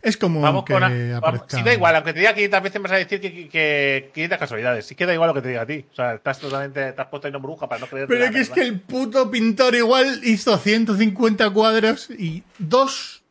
[0.01, 0.83] es común Vamos que con.
[0.83, 1.43] a- vamos-.
[1.47, 4.11] Sí, da igual, aunque te diga 500 veces me vas a decir que, que, que
[4.13, 4.85] 500 casualidades.
[4.85, 5.85] Sí que da igual lo que te diga a ti.
[5.91, 6.91] O sea, estás totalmente.
[6.93, 8.07] Te has puesto ahí una bruja para no creer.
[8.07, 13.21] Pero que es que el puto pintor igual hizo 150 cuadros y dos,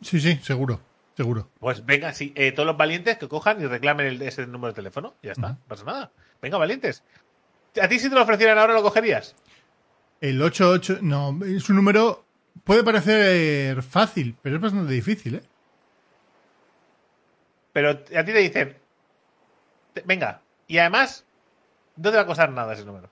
[0.02, 0.82] Sí, sí, seguro,
[1.16, 1.52] seguro.
[1.60, 4.76] Pues venga, sí, eh, todos los valientes que cojan y reclamen el- ese número de
[4.78, 5.14] teléfono.
[5.22, 6.12] Ya está, no pasa nada.
[6.42, 7.04] Venga, valientes.
[7.80, 9.36] ¿A ti si te lo ofrecieran ahora lo cogerías?
[10.22, 12.26] El 88, no, es un número,
[12.64, 15.44] puede parecer fácil, pero es bastante difícil, ¿eh?
[17.80, 18.76] Pero a ti te dicen,
[20.04, 21.24] venga, y además,
[21.96, 23.10] no te va a costar nada ese número.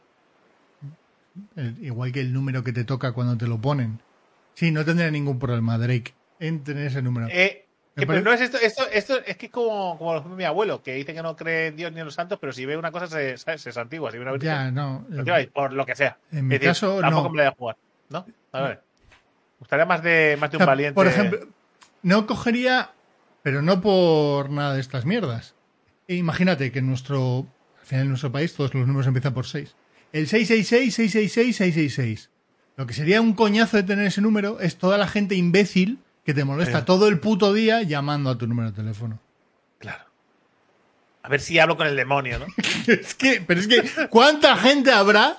[1.56, 4.02] El- igual que el número que te toca cuando te lo ponen.
[4.56, 7.28] Sí, no tendría ningún problema, Drake, en tener ese número.
[7.32, 10.96] Eh, pero no es esto, esto, esto es que es como, como mi abuelo, que
[10.96, 13.08] dice que no cree en Dios ni en los santos, pero si ve una cosa
[13.08, 15.06] se, se, santigua, si ve una virgen, ya, no.
[15.10, 16.18] se santigua, y por lo que sea.
[16.30, 17.30] En mi decir, caso, tampoco no.
[17.30, 17.78] me la voy a jugar.
[18.10, 18.26] ¿No?
[18.52, 18.84] A ver.
[19.10, 20.94] Me gustaría más de, más de O un sea, valiente.
[20.94, 21.40] Por ejemplo,
[22.04, 22.92] no cogería,
[23.48, 25.56] pero no por nada de estas mierdas.
[26.10, 27.48] E imagínate que en nuestro,
[27.80, 29.74] al final en nuestro país todos los números empiezan por 6.
[30.12, 32.30] El 666, 666, 666.
[32.76, 36.34] Lo que sería un coñazo de tener ese número es toda la gente imbécil que
[36.34, 36.86] te molesta Sí.
[36.88, 39.18] todo el puto día llamando a tu número de teléfono.
[39.80, 40.04] Claro.
[41.24, 42.48] A ver si hablo con el demonio, ¿no?
[42.88, 45.38] Es que, pero es que, ¿cuánta gente habrá,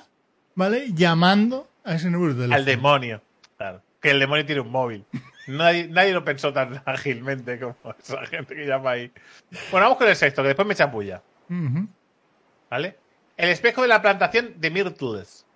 [0.55, 0.93] ¿vale?
[0.95, 2.57] Llamando a ese número de teléfono.
[2.57, 3.23] Al demonio.
[3.59, 3.83] Claro.
[4.01, 5.05] Que el demonio tiene un móvil.
[5.49, 9.11] Nadie, nadie lo pensó tan ágilmente como esa gente que llama ahí.
[9.71, 11.23] Bueno, vamos con el sexto, que después me chapulla.
[11.49, 11.89] Ujú.
[12.71, 12.99] ¿Vale?
[13.37, 15.47] El espejo de la plantación de Myrtles.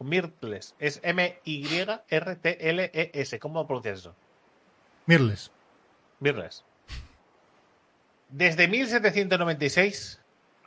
[0.00, 0.74] Myrtles.
[0.80, 2.08] Es M-Y-R-T-L-E-S.
[3.38, 4.16] ¿Cómo pronuncias eso?
[5.06, 5.52] Mirles.
[6.18, 6.64] Myrtles.
[8.30, 10.20] Desde 1796,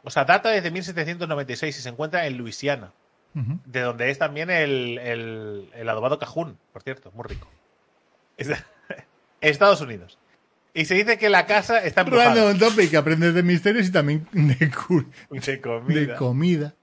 [0.04, 2.94] o sea, data desde 1796 y se encuentra en Luisiana,
[3.34, 7.50] de donde es también el, el, el adobado cajún, por cierto, muy rico.
[9.42, 10.18] Estados Unidos.
[10.74, 12.34] Y se dice que la casa está embrujada.
[12.36, 15.96] Random topic, aprendes de misterios y también de, comida.
[15.96, 16.76] de comida.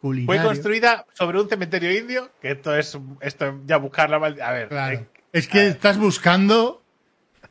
[0.00, 4.52] Fue construida sobre un cementerio indio, que esto es esto ya buscar la mal- A
[4.52, 4.98] ver, Claro.
[5.00, 6.82] eh, Es que estás buscando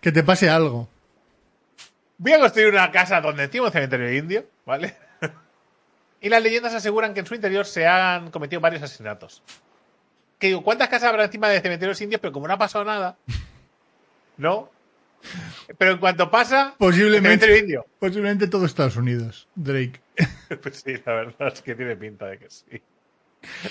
[0.02, 0.90] que te pase algo.
[2.18, 4.96] voy a construir una casa donde encima un cementerio indio, ¿vale?
[6.22, 9.44] y las leyendas aseguran que en su interior se han cometido varios asesinatos.
[10.40, 12.22] Que digo, ¿cuántas casas habrá encima de cementerios indios?
[12.22, 13.18] Pero como no ha pasado nada,
[14.40, 14.72] ¿no?
[15.78, 17.86] Pero en cuanto pasa, el Posiblemente, cementerio indio.
[18.00, 20.02] posiblemente todo Estados Unidos, Drake.
[20.62, 22.82] Pues sí, la verdad es que tiene pinta de que sí.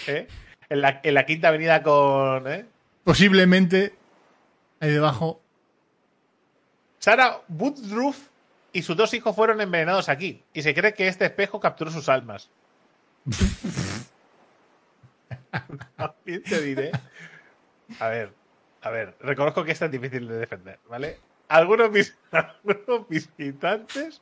[0.07, 0.29] ¿Eh?
[0.69, 2.47] En, la, en la quinta avenida con...
[2.47, 2.67] ¿eh?
[3.03, 3.95] Posiblemente
[4.81, 5.41] ahí debajo.
[7.01, 8.29] Sarah Woodruff
[8.73, 10.43] y sus dos hijos fueron envenenados aquí.
[10.53, 12.51] Y se cree que este espejo capturó sus almas.
[15.97, 16.93] También te diré.
[17.99, 18.33] A ver,
[18.83, 21.19] a ver, reconozco que esta es difícil de defender, ¿vale?
[21.49, 24.21] Algunos, vis- algunos visitantes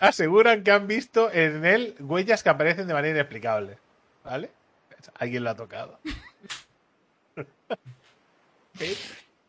[0.00, 3.78] aseguran que han visto en él huellas que aparecen de manera inexplicable,
[4.24, 4.50] ¿vale?
[5.18, 5.98] Alguien lo ha tocado.
[8.78, 8.96] ¿Sí?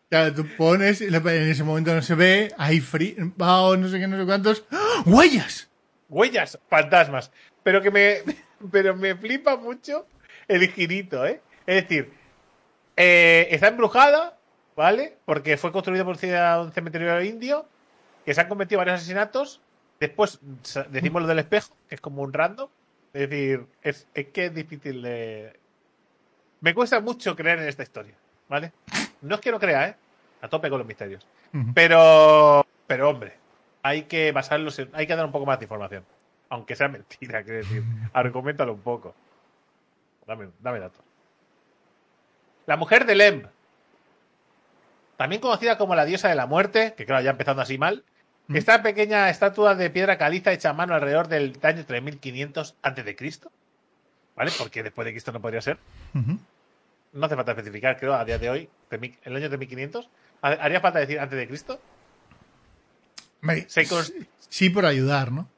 [0.10, 4.20] Claro, tú pones, en ese momento no se ve, hay frío, no sé qué, no
[4.20, 4.64] sé cuántos.
[4.70, 5.02] ¡Ah!
[5.08, 5.72] ¡Huellas!
[6.08, 7.32] Huellas, fantasmas.
[7.64, 8.18] Pero que me,
[8.72, 10.06] pero me flipa mucho
[10.48, 11.42] el girito, ¿eh?
[11.66, 12.14] Es decir,
[12.98, 14.38] eh, está embrujada,
[14.76, 15.18] ¿vale?
[15.26, 17.66] Porque fue construida por un cementerio indio,
[18.26, 19.62] que se han cometido varios asesinatos.
[20.00, 20.40] Después
[20.90, 22.70] decimos lo del espejo, que es como un random.
[23.14, 25.60] Es decir, es, es que es difícil de.
[26.62, 28.16] Me cuesta mucho creer en esta historia,
[28.50, 28.72] ¿vale?
[29.22, 29.96] No es que no crea, ¿eh?
[30.42, 31.26] A tope con los misterios.
[31.76, 33.34] Pero, pero hombre,
[33.84, 36.04] hay que basarlos en, hay que dar un poco más de información.
[36.50, 37.84] Aunque sea mentira, quiero decir.
[38.14, 39.14] Argumentalo un poco.
[40.26, 41.02] Dame, dame datos.
[42.66, 43.44] La mujer de Lem.
[45.18, 48.04] También conocida como la diosa de la muerte, que claro, ya empezando así mal.
[48.48, 48.56] Mm.
[48.56, 53.16] Esta pequeña estatua de piedra caliza hecha a mano alrededor del año 3500 antes de
[53.16, 53.52] Cristo.
[54.36, 54.52] ¿Vale?
[54.58, 55.78] Porque después de Cristo no podría ser.
[56.14, 58.70] No hace falta especificar, creo, a día de hoy,
[59.24, 60.10] el año de 1500.
[60.42, 61.80] ¿Haría falta decir antes de Cristo?
[63.68, 63.86] Se
[64.50, 65.50] sí, por ayudar, ¿no?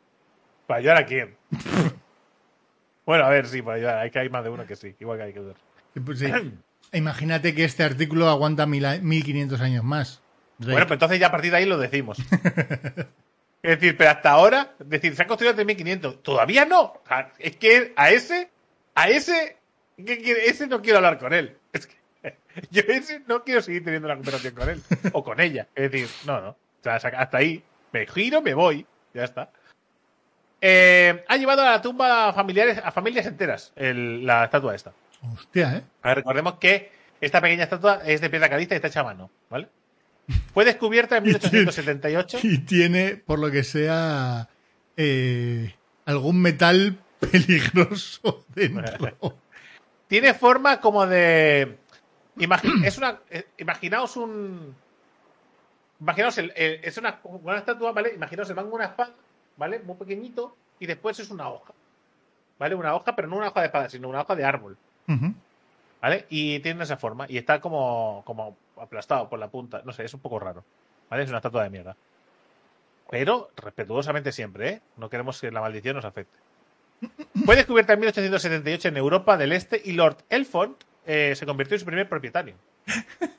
[0.68, 1.38] ¿Para ayudar a quién?
[3.06, 3.98] bueno, a ver, sí, para ayudar.
[4.00, 4.96] Hay que hay más de uno que sí.
[5.00, 5.56] Igual que hay que ayudar.
[5.94, 6.32] Sí, pues sí.
[6.95, 10.21] Imagínate que este artículo aguanta mil a- 1500 años más.
[10.58, 12.17] Bueno, pues entonces ya a partir de ahí lo decimos.
[13.62, 16.23] es decir, pero hasta ahora, es decir, se ha construido desde 1500.
[16.23, 16.81] Todavía no.
[16.81, 18.49] O sea, es que a ese,
[18.95, 19.58] a ese,
[19.97, 21.58] ese no quiero hablar con él.
[21.73, 21.95] Es que
[22.71, 24.81] yo ese no quiero seguir teniendo una conversación con él
[25.12, 25.67] o con ella.
[25.75, 26.49] Es decir, no, no.
[26.49, 27.63] O sea, hasta ahí.
[27.91, 28.86] Me giro, me voy.
[29.13, 29.49] Ya está.
[30.62, 34.93] Eh, ha llevado a la tumba a familiares, a familias enteras el- la estatua esta.
[35.33, 35.83] Hostia, ¿eh?
[36.03, 39.05] A ver, recordemos que esta pequeña estatua es de piedra caliza y está hecha a
[39.05, 39.67] mano, ¿vale?
[40.53, 42.39] Fue descubierta en 1878.
[42.43, 44.47] Y tiene, por lo que sea,
[44.97, 49.17] eh, algún metal peligroso dentro.
[50.07, 51.77] Tiene forma como de.
[52.83, 53.19] es una.
[53.29, 54.75] eh, imaginaos un.
[55.99, 58.13] Imaginaos, el, el- es una, una estatua, ¿vale?
[58.13, 59.13] Imaginaos el mango de una espada,
[59.57, 59.79] ¿vale?
[59.79, 61.73] Muy pequeñito, y después es una hoja.
[62.59, 62.75] ¿Vale?
[62.75, 64.77] Una hoja, pero no una hoja de espada, sino una hoja de árbol.
[66.02, 66.26] ¿Vale?
[66.30, 67.26] Y tiene esa forma.
[67.30, 69.82] Y está como, como aplastado por la punta.
[69.86, 70.63] No sé, es un poco raro.
[71.10, 71.24] ¿Vale?
[71.24, 71.96] Es una estatua de mierda.
[73.10, 74.82] Pero respetuosamente siempre, ¿eh?
[74.98, 76.38] No queremos que la maldición nos afecte.
[77.46, 81.80] Fue descubierta en 1878 en Europa del Este y Lord Elfont eh, se convirtió en
[81.80, 82.56] su primer propietario.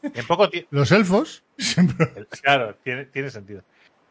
[0.02, 0.68] En poco tiempo.
[0.72, 2.26] Los elfos siempre.
[2.42, 3.62] Claro, tiene, tiene sentido.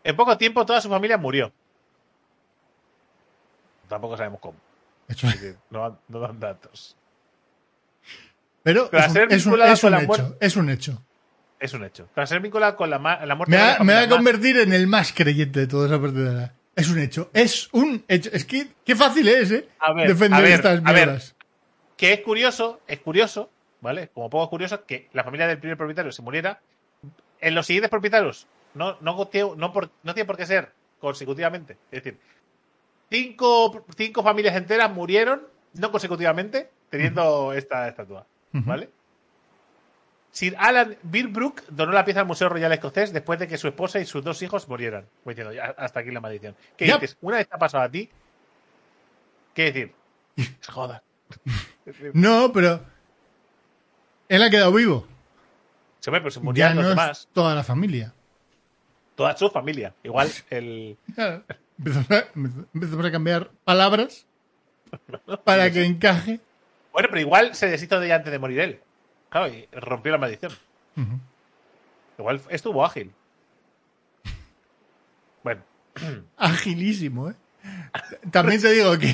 [0.04, 1.52] En poco tiempo toda su familia murió.
[3.88, 4.58] Tampoco sabemos cómo.
[5.70, 6.98] No dan datos.
[8.66, 10.38] Pero Tras es un, ser es un- vinculada es con un la hecho.
[10.42, 11.04] Es un hecho.
[11.60, 12.10] Es un hecho.
[12.16, 14.58] Tras ser vinculada con la, la muerte Me de va, varias me va a convertir
[14.58, 16.54] en el más creyente de toda esa parte de la...
[16.76, 17.30] Es un hecho.
[17.32, 18.30] Es un hecho.
[18.34, 19.68] Es que qué fácil es, ¿eh?
[19.80, 21.36] A ver, Defender a ver, estas mierdas.
[21.96, 23.52] que es curioso, es curioso,
[23.82, 24.10] ¿vale?
[24.14, 26.60] Como poco curioso que la familia del primer propietario se muriera.
[27.40, 31.78] En los siguientes propietarios, no, no, tiene- no, por- no tiene por qué ser consecutivamente.
[31.92, 32.20] Es decir,
[33.10, 35.44] cinco, cinco familias enteras murieron,
[35.76, 38.26] no consecutivamente, teniendo esta estatua,
[38.64, 38.90] ¿vale?
[40.32, 44.00] Sir Alan Birbrook donó la pieza al Museo Royal Escocés después de que su esposa
[44.00, 45.06] y sus dos hijos murieran.
[45.24, 46.56] Voy diciendo, ya, hasta aquí la maldición.
[46.78, 47.00] ¿Qué Yep.
[47.02, 47.18] dices?
[47.22, 48.10] Una vez te ha pasado a ti,
[49.54, 49.94] ¿qué decir?
[50.70, 51.02] Joder.
[52.14, 52.82] No, pero...
[54.28, 55.08] Él ha quedado vivo.
[56.00, 57.20] Se ve, pero se Ya murieron los no demás.
[57.22, 58.14] es toda la familia.
[59.16, 59.94] Toda su familia.
[60.04, 60.98] Igual el.
[61.14, 61.44] Claro.
[61.78, 62.26] Empezamos a,
[62.74, 64.26] empezamos a cambiar palabras
[65.46, 66.40] para que encaje.
[66.96, 68.80] Bueno, pero igual se deshizo de ella antes de morir él.
[69.28, 70.54] Claro, y rompió la maldición.
[72.18, 73.12] Igual estuvo ágil.
[75.44, 75.62] Bueno,
[76.38, 77.36] Agilísimo, ¿eh?
[78.32, 79.14] También te digo que...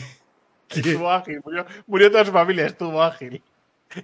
[0.68, 1.42] que- estuvo ágil.
[1.44, 3.42] Murió, murió toda su familia, estuvo ágil.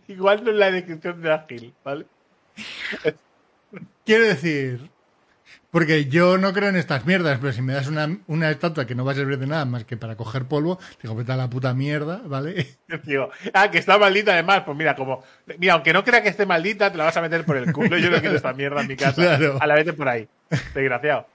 [0.07, 2.07] Igual no es la descripción de ágil, ¿vale?
[4.03, 4.89] Quiero decir,
[5.71, 8.95] porque yo no creo en estas mierdas, pero si me das una, una estatua que
[8.95, 11.49] no va a servir de nada más que para coger polvo, digo, vete a la
[11.49, 12.77] puta mierda, ¿vale?
[13.03, 14.63] Digo, ah, que está maldita además.
[14.65, 15.23] Pues mira, como.
[15.59, 17.97] Mira, aunque no crea que esté maldita, te la vas a meter por el culo.
[17.97, 19.15] Yo no quiero esta mierda en mi casa.
[19.21, 19.57] Claro.
[19.59, 20.27] A la vez por ahí.
[20.73, 21.27] Desgraciado.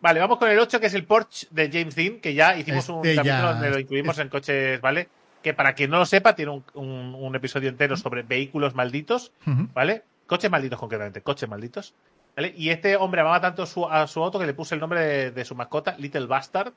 [0.00, 2.88] Vale, vamos con el 8, que es el Porsche de James Dean, que ya hicimos
[2.88, 5.08] un Este capítulo ya- donde lo incluimos en coches, ¿vale?
[5.44, 9.30] Que para quien no lo sepa, tiene un, un- un episodio entero sobre vehículos malditos.
[9.46, 10.02] ¿vale?
[10.26, 11.94] Coches malditos concretamente, coches malditos.
[12.36, 15.44] Y este hombre amaba tanto a su auto que le puso el nombre de, de
[15.44, 16.72] su mascota, Little Bastard.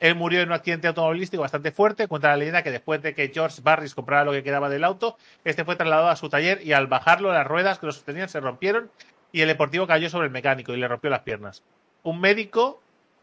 [0.00, 2.08] Él murió en un accidente automovilístico bastante fuerte.
[2.08, 5.16] Cuenta la leyenda que después de que George Barris comprara lo que quedaba del auto,
[5.44, 8.40] este fue trasladado a su taller y al bajarlo, las ruedas que lo sostenían se
[8.40, 8.90] rompieron
[9.32, 11.62] y el deportivo cayó sobre el mecánico y le rompió las piernas.
[12.02, 12.80] Un médico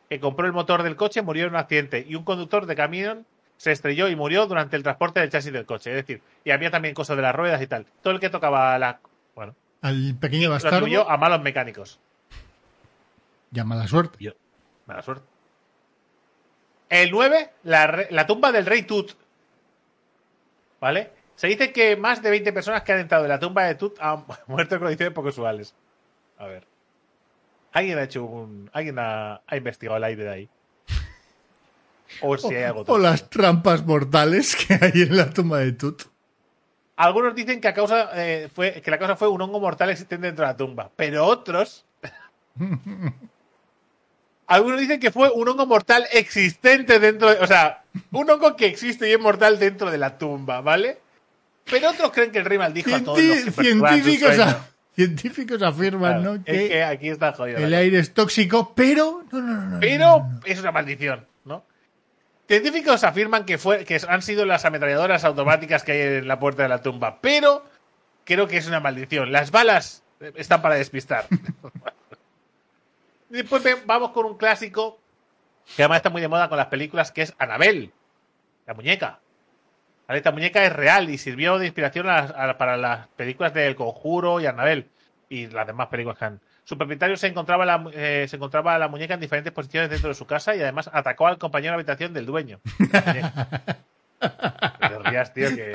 [0.10, 3.26] que compró el motor del coche murió en un accidente y un conductor de camión
[3.56, 5.92] se estrelló y murió durante el transporte del chasis del coche.
[5.92, 7.86] Es decir, y había también cosas de las ruedas y tal.
[8.02, 9.00] Todo el que tocaba la.
[9.82, 12.00] Al pequeño lo bastardo, atribuyó a malos mecánicos.
[13.50, 14.17] llama la suerte.
[14.20, 14.32] Yo.
[14.86, 15.26] Mala suerte.
[16.89, 19.13] El 9, la, la tumba del rey Tut.
[20.80, 21.12] ¿Vale?
[21.36, 23.98] Se dice que más de 20 personas que han entrado en la tumba de Tut
[24.00, 25.74] han muerto en condiciones poco usuales.
[26.38, 26.67] A ver.
[27.72, 28.70] Alguien ha hecho un.
[28.74, 30.50] Alguien ha, ha investigado el aire de ahí.
[32.22, 36.11] O si hay algo O las trampas mortales que hay en la tumba de Tut.
[37.04, 40.28] Algunos dicen que, a causa, eh, fue, que la causa fue un hongo mortal existente
[40.28, 41.84] dentro de la tumba, pero otros.
[44.48, 47.40] Algunos dicen que fue un hongo mortal existente dentro de.
[47.40, 51.00] O sea, un hongo que existe y es mortal dentro de la tumba, ¿vale?
[51.70, 55.62] Pero otros creen que el rey maldijo a todos los que Cienti- científicos, a- científicos
[55.62, 56.44] afirman Claro, ¿no?
[56.46, 57.60] es que, aquí está jodido.
[57.60, 59.24] el aire es tóxico, pero.
[59.32, 60.40] No, no, no, no, Pero no, no.
[60.44, 61.64] es una maldición, ¿no?
[62.47, 66.63] Científicos afirman que, fue, que han sido las ametralladoras automáticas que hay en la puerta
[66.63, 67.65] de la tumba, pero
[68.25, 69.32] creo que es una maldición.
[69.32, 70.04] Las balas
[70.36, 71.25] están para despistar.
[73.30, 74.99] Después vamos con un clásico
[75.75, 77.93] que además está muy de moda con las películas, que es Anabel,
[78.65, 79.19] la muñeca.
[80.10, 82.06] Esta muñeca es real y sirvió de inspiración
[82.58, 84.89] para las películas del Conjuro y Anabel
[85.30, 86.41] y las demás películas que han.
[86.63, 90.15] Su propietario se encontraba, la, eh, se encontraba la muñeca en diferentes posiciones dentro de
[90.15, 92.60] su casa y además atacó al compañero de habitación del dueño.
[92.80, 92.88] No
[94.19, 95.74] te rías, tío, que.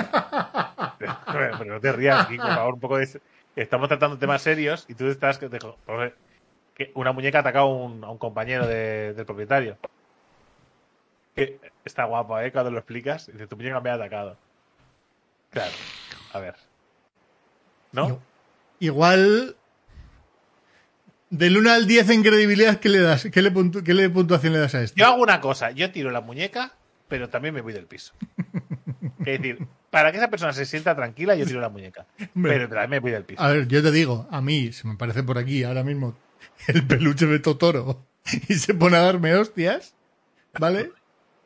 [0.99, 3.21] Pero no te rías, Kiko, por favor, un poco de.
[3.57, 5.39] Estamos tratando temas serios y tú estás.
[5.39, 5.49] que
[6.95, 9.79] una muñeca ha atacado a un, a un compañero de- del propietario.
[11.35, 12.53] Que está guapo, ¿eh?
[12.53, 13.31] Cuando lo explicas.
[13.33, 14.37] Dice, tu muñeca me ha atacado.
[15.51, 15.73] Claro.
[16.33, 16.55] A ver.
[17.93, 18.21] ¿No?
[18.79, 19.57] Igual.
[21.31, 23.29] Del 1 al 10 en credibilidad, ¿qué le das?
[23.33, 24.97] ¿Qué, le puntu- qué le puntuación le das a esto?
[24.97, 25.71] Yo hago una cosa.
[25.73, 26.75] Yo tiro la muñeca,
[27.09, 28.13] pero también me voy del piso.
[29.27, 32.07] Es decir, para que esa persona se sienta tranquila, yo tiro la muñeca.
[32.41, 33.43] Pero también me voy del piso.
[33.43, 36.17] A ver, yo te digo, a mí se me parece por aquí ahora mismo
[36.69, 38.07] el peluche de Totoro
[38.49, 39.95] y se pone a darme hostias,
[40.61, 40.93] ¿vale?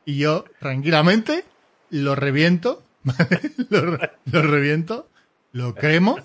[0.05, 1.45] Y yo, tranquilamente,
[1.89, 3.41] lo reviento, ¿vale?
[3.71, 5.09] Lo, re- lo reviento,
[5.53, 6.19] lo cremo,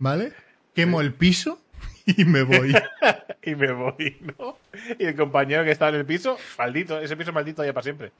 [0.00, 0.32] ¿vale?
[0.74, 1.60] Quemo el piso
[2.16, 2.74] y me voy.
[3.42, 4.58] y me voy, ¿no?
[4.98, 8.12] Y el compañero que estaba en el piso, maldito, ese piso maldito ya para siempre.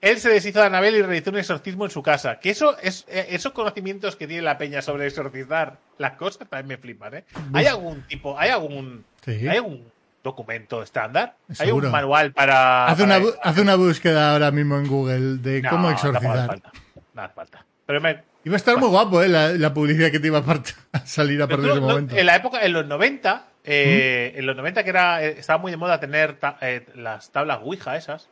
[0.00, 2.38] Él se deshizo de Anabel y realizó un exorcismo en su casa.
[2.38, 6.68] Que eso es, eh, esos conocimientos que tiene la peña sobre exorcizar las cosas también
[6.68, 7.24] me flipan, ¿eh?
[7.54, 9.48] ¿Hay algún tipo, hay algún, Sí.
[9.48, 9.90] hay algún
[10.22, 11.36] documento estándar?
[11.48, 11.86] ¿Hay Seguro.
[11.86, 12.86] un manual para.
[12.86, 16.46] Hace una, para- una búsqueda ahora mismo en Google de No, cómo exorcizar.
[16.46, 16.72] falta.
[17.16, 17.66] No hace falta.
[17.86, 19.28] Pero me, Iba a estar muy guapo, ¿eh?
[19.28, 22.16] La, la publicidad que te iba a, salir a partir de ese momento.
[22.16, 25.70] en la época, en los 90, eh, en los 90 que era, eh, estaba muy
[25.72, 28.28] de moda tener ta- eh, las tablas Ouija esas.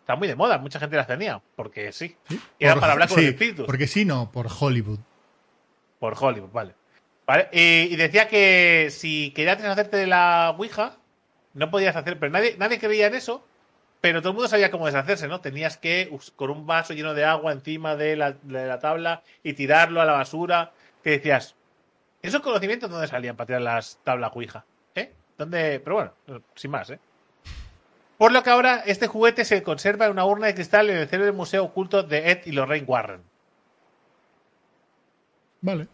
[0.00, 2.16] Está muy de moda, mucha gente las tenía, porque sí.
[2.58, 3.66] Y era Por- para hablar con sí, los espíritus.
[3.66, 4.98] Porque sí, no, por Hollywood.
[5.98, 6.74] Por Hollywood, vale.
[7.26, 10.96] Vale, eh, y decía que si querías deshacerte de la Ouija,
[11.54, 13.46] no podías hacer, pero nadie, nadie creía en eso,
[14.02, 15.40] pero todo el mundo sabía cómo deshacerse, ¿no?
[15.40, 19.54] Tenías que, con un vaso lleno de agua encima de la, de la tabla y
[19.54, 21.54] tirarlo a la basura, que decías,
[22.20, 24.64] ¿esos conocimientos dónde salían para tirar las tablas Ouija?
[24.94, 25.12] ¿Eh?
[25.38, 25.80] ¿Dónde?
[25.80, 25.94] Pero
[26.26, 26.98] bueno, sin más, ¿eh?
[28.18, 31.08] Por lo que ahora este juguete se conserva en una urna de cristal en el
[31.08, 33.22] centro del Museo Oculto de Ed y Lorraine Warren.
[35.60, 35.86] Vale.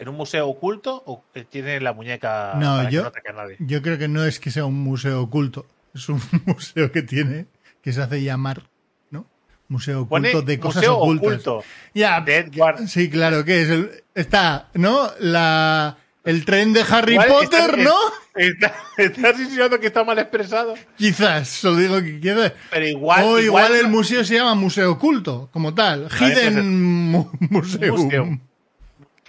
[0.00, 3.42] en un museo oculto o que tiene la muñeca No, para yo- que no a
[3.42, 3.56] nadie?
[3.60, 5.66] Yo creo que no es que sea un museo oculto.
[5.98, 7.46] Es un museo que tiene,
[7.82, 8.64] que se hace llamar,
[9.10, 9.26] ¿no?
[9.68, 11.26] Museo Pone oculto de cosas museo ocultas.
[11.46, 12.24] oculto Ya,
[12.56, 12.88] Warren.
[12.88, 15.10] sí, claro, que es el, está, ¿no?
[15.20, 17.94] La, el tren de Harry Potter, ¿no?
[18.34, 22.52] está- Estás insinuando que está mal expresado, Quizás, solo digo que quizás.
[22.70, 23.24] pero igual.
[23.24, 26.08] o igual, el museo se llama Museo Oculto, como tal.
[26.10, 27.10] Hidden.
[27.50, 28.40] Museum.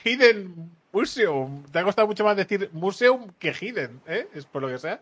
[0.04, 1.64] Hidden Museum.
[1.72, 4.28] Te ha costado mucho más decir Museum que Hidden, ¿eh?
[4.34, 5.02] Es por lo que sea.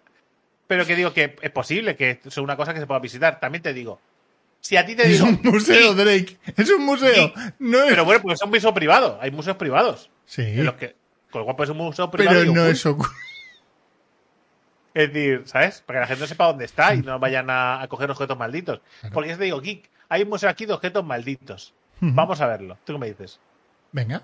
[0.67, 3.39] Pero que digo que es posible que sea una cosa que se pueda visitar.
[3.39, 3.99] También te digo.
[4.59, 5.25] Si a ti te Es digo.
[5.25, 6.37] un museo, Sí, Drake.
[6.57, 7.13] Es un museo.
[7.13, 7.89] Sí, No es...
[7.89, 9.17] pero bueno, pues es un piso privado.
[9.21, 10.09] Hay museos privados.
[10.25, 10.95] sí, En los que,
[11.31, 12.37] con lo cual pues es un museo privado.
[12.39, 12.71] pero no oculto.
[12.71, 13.13] es oculto.
[14.93, 15.81] Es decir, ¿sabes?
[15.85, 18.35] Para que la gente no sepa dónde está y no vayan a, a coger objetos
[18.37, 18.81] malditos.
[19.13, 21.73] Porque yo te digo, Geek, hay un museo aquí de objetos malditos.
[21.99, 22.77] Vamos a verlo.
[22.83, 23.39] ¿Tú qué me dices?
[23.91, 24.23] Venga.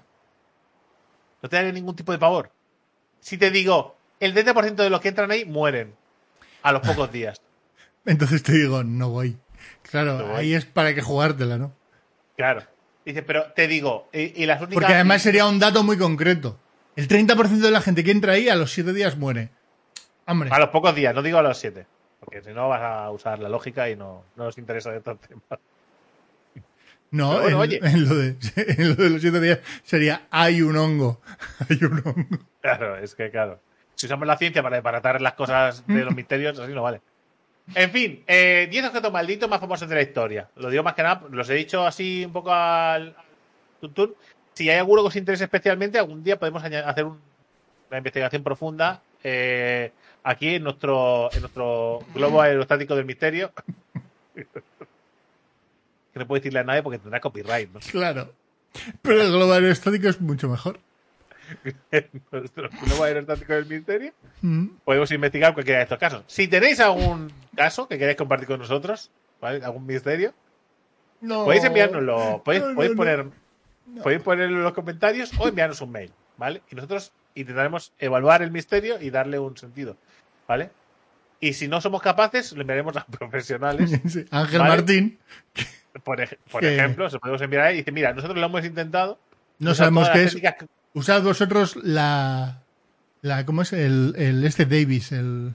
[1.42, 2.52] ¿No te da ningún tipo de pavor?
[3.20, 5.96] si te digo, el 30% de los que entran ahí mueren
[6.64, 7.40] a los pocos días.
[8.06, 9.38] Entonces te digo, no voy.
[9.84, 10.36] Claro, No voy.
[10.38, 11.74] ahí es para que jugártela, ¿no?
[12.36, 12.64] Claro.
[13.06, 14.76] Dice, pero te digo, y, y las únicas.
[14.76, 16.60] Porque además sería un dato muy concreto.
[16.96, 19.50] El 30% de la gente que entra ahí a los 7 días muere.
[20.26, 21.86] Hombre, A los pocos días, no digo a los 7.
[22.20, 25.04] Porque si no vas a usar la lógica y no, no nos interesa de el
[25.04, 25.42] tema.
[27.12, 27.80] no, bueno, en, oye.
[27.84, 31.22] en lo de, en lo de los 7 días sería hay un hongo.
[31.70, 32.40] Hay un hongo.
[32.62, 33.60] Claro, es que claro.
[34.04, 37.00] Si usamos la ciencia para desbaratar las cosas de los misterios, así no vale.
[37.74, 40.50] En fin, eh, 10 objetos malditos más famosos de la historia.
[40.58, 43.16] Lo digo más que nada, los he dicho así un poco al,
[43.80, 44.14] tuntún.
[44.54, 47.22] Si hay alguno que os interese especialmente, algún día podemos hacer un-
[47.90, 49.94] una investigación profunda eh,
[50.24, 53.54] aquí en nuestro, en nuestro globo aerostático del misterio.
[54.36, 57.80] que no puedo decirle a nadie porque tendrá copyright, ¿no?
[57.80, 58.34] Claro.
[59.02, 60.80] Pero el globo aerostático es mucho mejor.
[62.32, 64.14] nuestro globo aerostático del misterio.
[64.42, 64.68] Mm.
[64.84, 66.24] podemos investigar cualquiera de estos casos.
[66.28, 69.64] Si tenéis algún caso que queráis compartir con nosotros, ¿vale?
[69.64, 70.34] algún misterio,
[71.22, 71.46] No.
[71.46, 73.26] podéis enviárnoslo, podéis, No, podéis poner,
[74.02, 76.62] podéis ponerlo en los comentarios o enviarnos un mail, ¿vale?
[76.72, 79.98] Y nosotros intentaremos evaluar el misterio y darle un sentido,
[80.48, 80.72] ¿vale?
[81.40, 83.92] Y si no somos capaces, lo enviaremos a profesionales.
[84.08, 84.76] Sí, Ángel Vale.
[84.76, 85.20] Martín.
[86.04, 88.66] Por, ej- por Que- ejemplo, se podemos enviar ahí y dice, mira, nosotros lo hemos
[88.66, 89.20] intentado.
[89.60, 90.36] No sabemos qué es.
[90.36, 90.42] que-
[90.94, 92.62] Usad vosotros la.
[93.22, 93.74] la ¿Cómo es?
[93.74, 95.54] El, el este Davis, el.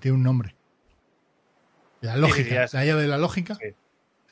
[0.00, 0.54] tiene un nombre.
[2.00, 2.66] La lógica.
[2.72, 3.54] la llave de la lógica.
[3.54, 3.74] Sí.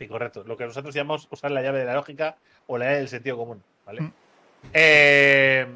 [0.03, 0.43] Sí, correcto.
[0.45, 2.37] Lo que nosotros llamamos usar la llave de la lógica
[2.67, 4.01] o la llave del sentido común, ¿vale?
[4.01, 4.13] Mm.
[4.73, 5.67] Eh,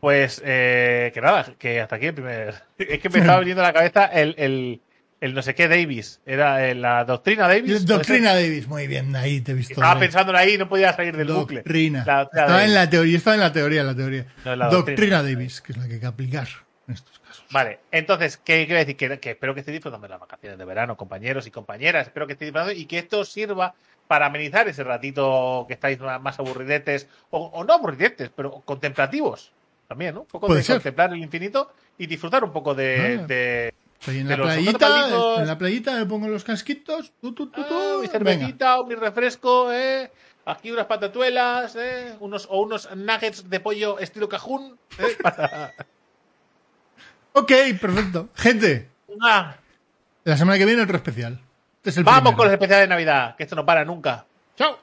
[0.00, 2.54] pues eh, que nada, que hasta aquí el primer.
[2.78, 4.80] Es que me estaba viniendo a la cabeza el, el,
[5.20, 6.20] el no sé qué Davis.
[6.26, 7.86] Era eh, la doctrina Davis.
[7.86, 8.66] Doctrina Davis.
[8.68, 9.74] Muy bien, ahí te he visto.
[9.74, 11.58] Estaba pensando ahí y no podía salir del bucle.
[11.58, 12.04] Doctrina.
[12.06, 12.66] La estaba Davis.
[12.68, 14.26] en la teoría, estaba en la teoría, la teoría.
[14.44, 15.18] No, en la doctrina.
[15.18, 15.22] doctrina.
[15.22, 16.48] Davis, que es la que hay que aplicar
[16.88, 17.44] en estos casos.
[17.50, 18.96] Vale, entonces, ¿qué quiero decir?
[18.96, 22.06] Que, que espero que estéis disfrutando de las vacaciones de verano, compañeros y compañeras.
[22.06, 23.74] Espero que estéis disfrutando y que esto sirva
[24.06, 29.52] para amenizar ese ratito que estáis más aburridetes, o, o no aburridetes, pero contemplativos
[29.88, 30.20] también, ¿no?
[30.22, 30.76] Un poco de ser.
[30.76, 33.20] contemplar el infinito y disfrutar un poco de.
[33.22, 33.26] Ah.
[33.26, 37.60] de Estoy en la playita, en la playita me pongo los casquitos, tu, tu, tu,
[37.62, 40.10] ah, mi cervecita o mi refresco, ¿eh?
[40.44, 42.14] Aquí unas patatuelas, ¿eh?
[42.20, 44.78] Unos, o unos nuggets de pollo estilo cajún.
[44.98, 45.16] ¿eh?
[45.22, 45.72] Para-
[47.32, 48.28] Ok, perfecto.
[48.34, 48.88] Gente,
[49.22, 49.56] Ah,
[50.24, 51.40] la semana que viene otro especial.
[51.78, 52.36] Este es el Vamos primero.
[52.36, 54.24] con los especiales de Navidad, que esto no para nunca.
[54.56, 54.78] Chao.